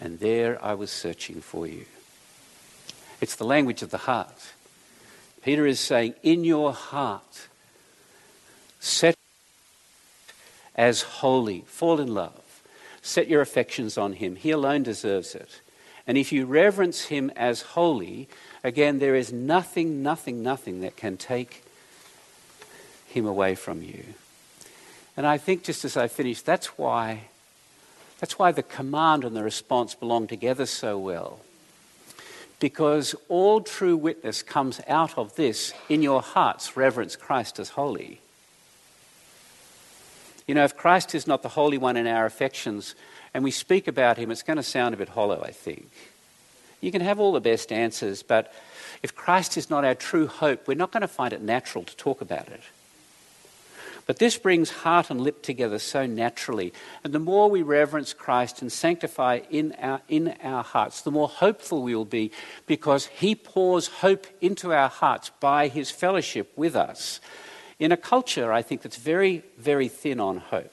and 0.00 0.18
there 0.20 0.62
I 0.64 0.74
was 0.74 0.90
searching 0.90 1.40
for 1.40 1.66
you. 1.66 1.84
It's 3.20 3.36
the 3.36 3.44
language 3.44 3.82
of 3.82 3.90
the 3.90 3.98
heart. 3.98 4.52
Peter 5.42 5.66
is 5.66 5.80
saying, 5.80 6.14
in 6.22 6.44
your 6.44 6.72
heart, 6.72 7.46
set 8.80 9.16
as 10.74 11.02
holy, 11.02 11.64
fall 11.66 12.00
in 12.00 12.12
love, 12.12 12.62
set 13.00 13.28
your 13.28 13.40
affections 13.40 13.96
on 13.96 14.14
him. 14.14 14.36
He 14.36 14.50
alone 14.50 14.82
deserves 14.82 15.34
it. 15.34 15.60
And 16.06 16.18
if 16.18 16.30
you 16.32 16.46
reverence 16.46 17.06
him 17.06 17.30
as 17.34 17.62
holy, 17.62 18.28
again, 18.62 18.98
there 18.98 19.16
is 19.16 19.32
nothing, 19.32 20.02
nothing, 20.02 20.42
nothing 20.42 20.80
that 20.80 20.96
can 20.96 21.16
take 21.16 21.64
him 23.06 23.26
away 23.26 23.54
from 23.54 23.82
you. 23.82 24.04
And 25.16 25.26
I 25.26 25.38
think 25.38 25.64
just 25.64 25.84
as 25.84 25.96
I 25.96 26.08
finish, 26.08 26.42
that's 26.42 26.78
why, 26.78 27.22
that's 28.18 28.38
why 28.38 28.52
the 28.52 28.62
command 28.62 29.24
and 29.24 29.36
the 29.36 29.42
response 29.42 29.94
belong 29.94 30.26
together 30.26 30.66
so 30.66 30.98
well. 30.98 31.40
Because 32.58 33.14
all 33.28 33.60
true 33.60 33.96
witness 33.96 34.42
comes 34.42 34.80
out 34.88 35.18
of 35.18 35.36
this 35.36 35.74
in 35.88 36.02
your 36.02 36.22
hearts, 36.22 36.76
reverence 36.76 37.14
Christ 37.14 37.58
as 37.58 37.70
holy. 37.70 38.20
You 40.46 40.54
know, 40.54 40.64
if 40.64 40.76
Christ 40.76 41.14
is 41.14 41.26
not 41.26 41.42
the 41.42 41.50
Holy 41.50 41.76
One 41.76 41.96
in 41.96 42.06
our 42.06 42.24
affections 42.24 42.94
and 43.34 43.44
we 43.44 43.50
speak 43.50 43.88
about 43.88 44.16
him, 44.16 44.30
it's 44.30 44.42
going 44.42 44.56
to 44.56 44.62
sound 44.62 44.94
a 44.94 44.98
bit 44.98 45.10
hollow, 45.10 45.42
I 45.42 45.50
think. 45.50 45.90
You 46.80 46.92
can 46.92 47.02
have 47.02 47.18
all 47.18 47.32
the 47.32 47.40
best 47.40 47.72
answers, 47.72 48.22
but 48.22 48.52
if 49.02 49.14
Christ 49.14 49.56
is 49.58 49.68
not 49.68 49.84
our 49.84 49.94
true 49.94 50.26
hope, 50.26 50.66
we're 50.66 50.74
not 50.74 50.92
going 50.92 51.02
to 51.02 51.08
find 51.08 51.32
it 51.32 51.42
natural 51.42 51.84
to 51.84 51.96
talk 51.96 52.20
about 52.20 52.48
it. 52.48 52.62
But 54.06 54.18
this 54.18 54.38
brings 54.38 54.70
heart 54.70 55.10
and 55.10 55.20
lip 55.20 55.42
together 55.42 55.80
so 55.80 56.06
naturally. 56.06 56.72
And 57.02 57.12
the 57.12 57.18
more 57.18 57.50
we 57.50 57.62
reverence 57.62 58.12
Christ 58.12 58.62
and 58.62 58.70
sanctify 58.70 59.40
in 59.50 59.74
our, 59.80 60.00
in 60.08 60.36
our 60.44 60.62
hearts, 60.62 61.02
the 61.02 61.10
more 61.10 61.28
hopeful 61.28 61.82
we 61.82 61.94
will 61.94 62.04
be 62.04 62.30
because 62.66 63.06
He 63.06 63.34
pours 63.34 63.88
hope 63.88 64.28
into 64.40 64.72
our 64.72 64.88
hearts 64.88 65.32
by 65.40 65.66
His 65.66 65.90
fellowship 65.90 66.52
with 66.56 66.76
us. 66.76 67.20
In 67.80 67.90
a 67.90 67.96
culture, 67.96 68.52
I 68.52 68.62
think, 68.62 68.82
that's 68.82 68.96
very, 68.96 69.42
very 69.58 69.88
thin 69.88 70.20
on 70.20 70.38
hope. 70.38 70.72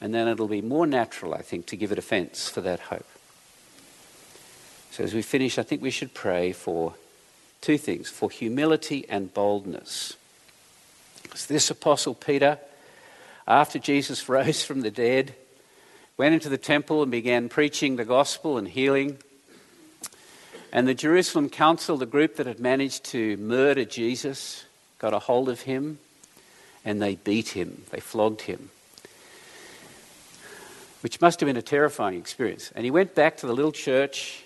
And 0.00 0.14
then 0.14 0.28
it'll 0.28 0.48
be 0.48 0.62
more 0.62 0.86
natural, 0.86 1.34
I 1.34 1.42
think, 1.42 1.66
to 1.66 1.76
give 1.76 1.90
it 1.90 1.98
offense 1.98 2.48
for 2.48 2.60
that 2.60 2.78
hope. 2.78 3.06
So 4.92 5.02
as 5.02 5.14
we 5.14 5.22
finish, 5.22 5.58
I 5.58 5.64
think 5.64 5.82
we 5.82 5.90
should 5.90 6.14
pray 6.14 6.52
for 6.52 6.94
two 7.60 7.76
things 7.76 8.08
for 8.08 8.30
humility 8.30 9.04
and 9.08 9.34
boldness. 9.34 10.16
Because 11.34 11.46
this 11.46 11.68
apostle 11.68 12.14
Peter, 12.14 12.60
after 13.48 13.80
Jesus 13.80 14.28
rose 14.28 14.62
from 14.62 14.82
the 14.82 14.90
dead, 14.92 15.34
went 16.16 16.32
into 16.32 16.48
the 16.48 16.56
temple 16.56 17.02
and 17.02 17.10
began 17.10 17.48
preaching 17.48 17.96
the 17.96 18.04
gospel 18.04 18.56
and 18.56 18.68
healing. 18.68 19.18
And 20.72 20.86
the 20.86 20.94
Jerusalem 20.94 21.50
council, 21.50 21.96
the 21.96 22.06
group 22.06 22.36
that 22.36 22.46
had 22.46 22.60
managed 22.60 23.02
to 23.06 23.36
murder 23.38 23.84
Jesus, 23.84 24.64
got 25.00 25.12
a 25.12 25.18
hold 25.18 25.48
of 25.48 25.62
him 25.62 25.98
and 26.84 27.02
they 27.02 27.16
beat 27.16 27.48
him, 27.48 27.82
they 27.90 27.98
flogged 27.98 28.42
him, 28.42 28.70
which 31.00 31.20
must 31.20 31.40
have 31.40 31.48
been 31.48 31.56
a 31.56 31.62
terrifying 31.62 32.16
experience. 32.16 32.70
And 32.76 32.84
he 32.84 32.92
went 32.92 33.16
back 33.16 33.38
to 33.38 33.48
the 33.48 33.54
little 33.54 33.72
church 33.72 34.43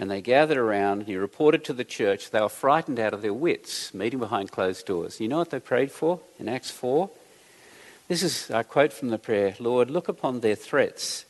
and 0.00 0.10
they 0.10 0.22
gathered 0.22 0.56
around 0.56 1.00
and 1.00 1.06
he 1.06 1.16
reported 1.16 1.62
to 1.62 1.74
the 1.74 1.84
church. 1.84 2.30
They 2.30 2.40
were 2.40 2.48
frightened 2.48 2.98
out 2.98 3.12
of 3.12 3.20
their 3.20 3.34
wits, 3.34 3.92
meeting 3.92 4.18
behind 4.18 4.50
closed 4.50 4.86
doors. 4.86 5.20
You 5.20 5.28
know 5.28 5.36
what 5.36 5.50
they 5.50 5.60
prayed 5.60 5.92
for 5.92 6.20
in 6.38 6.48
Acts 6.48 6.70
4? 6.70 7.10
This 8.08 8.22
is 8.22 8.48
a 8.48 8.64
quote 8.64 8.94
from 8.94 9.10
the 9.10 9.18
prayer 9.18 9.54
Lord, 9.60 9.90
look 9.90 10.08
upon 10.08 10.40
their 10.40 10.54
threats 10.54 11.26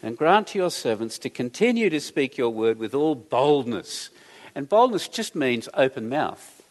and 0.00 0.16
grant 0.16 0.46
to 0.48 0.58
your 0.58 0.70
servants 0.70 1.18
to 1.18 1.28
continue 1.28 1.90
to 1.90 2.00
speak 2.00 2.38
your 2.38 2.50
word 2.50 2.78
with 2.78 2.94
all 2.94 3.16
boldness. 3.16 4.10
And 4.54 4.68
boldness 4.68 5.08
just 5.08 5.34
means 5.34 5.68
open 5.74 6.08
mouth 6.08 6.62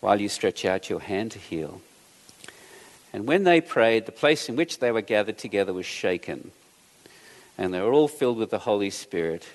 while 0.00 0.20
you 0.20 0.28
stretch 0.28 0.66
out 0.66 0.90
your 0.90 1.00
hand 1.00 1.30
to 1.32 1.38
heal. 1.38 1.80
And 3.10 3.26
when 3.26 3.44
they 3.44 3.62
prayed, 3.62 4.04
the 4.04 4.12
place 4.12 4.50
in 4.50 4.56
which 4.56 4.80
they 4.80 4.92
were 4.92 5.00
gathered 5.00 5.38
together 5.38 5.72
was 5.72 5.86
shaken, 5.86 6.50
and 7.56 7.72
they 7.72 7.80
were 7.80 7.92
all 7.92 8.08
filled 8.08 8.36
with 8.36 8.50
the 8.50 8.58
Holy 8.60 8.90
Spirit 8.90 9.46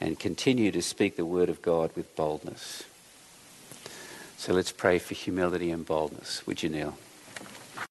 and 0.00 0.18
continue 0.18 0.70
to 0.72 0.82
speak 0.82 1.16
the 1.16 1.24
word 1.24 1.48
of 1.48 1.62
God 1.62 1.90
with 1.96 2.14
boldness. 2.16 2.84
So 4.36 4.52
let's 4.52 4.72
pray 4.72 4.98
for 4.98 5.14
humility 5.14 5.70
and 5.70 5.86
boldness. 5.86 6.46
Would 6.46 6.62
you 6.62 6.68
kneel? 6.68 6.98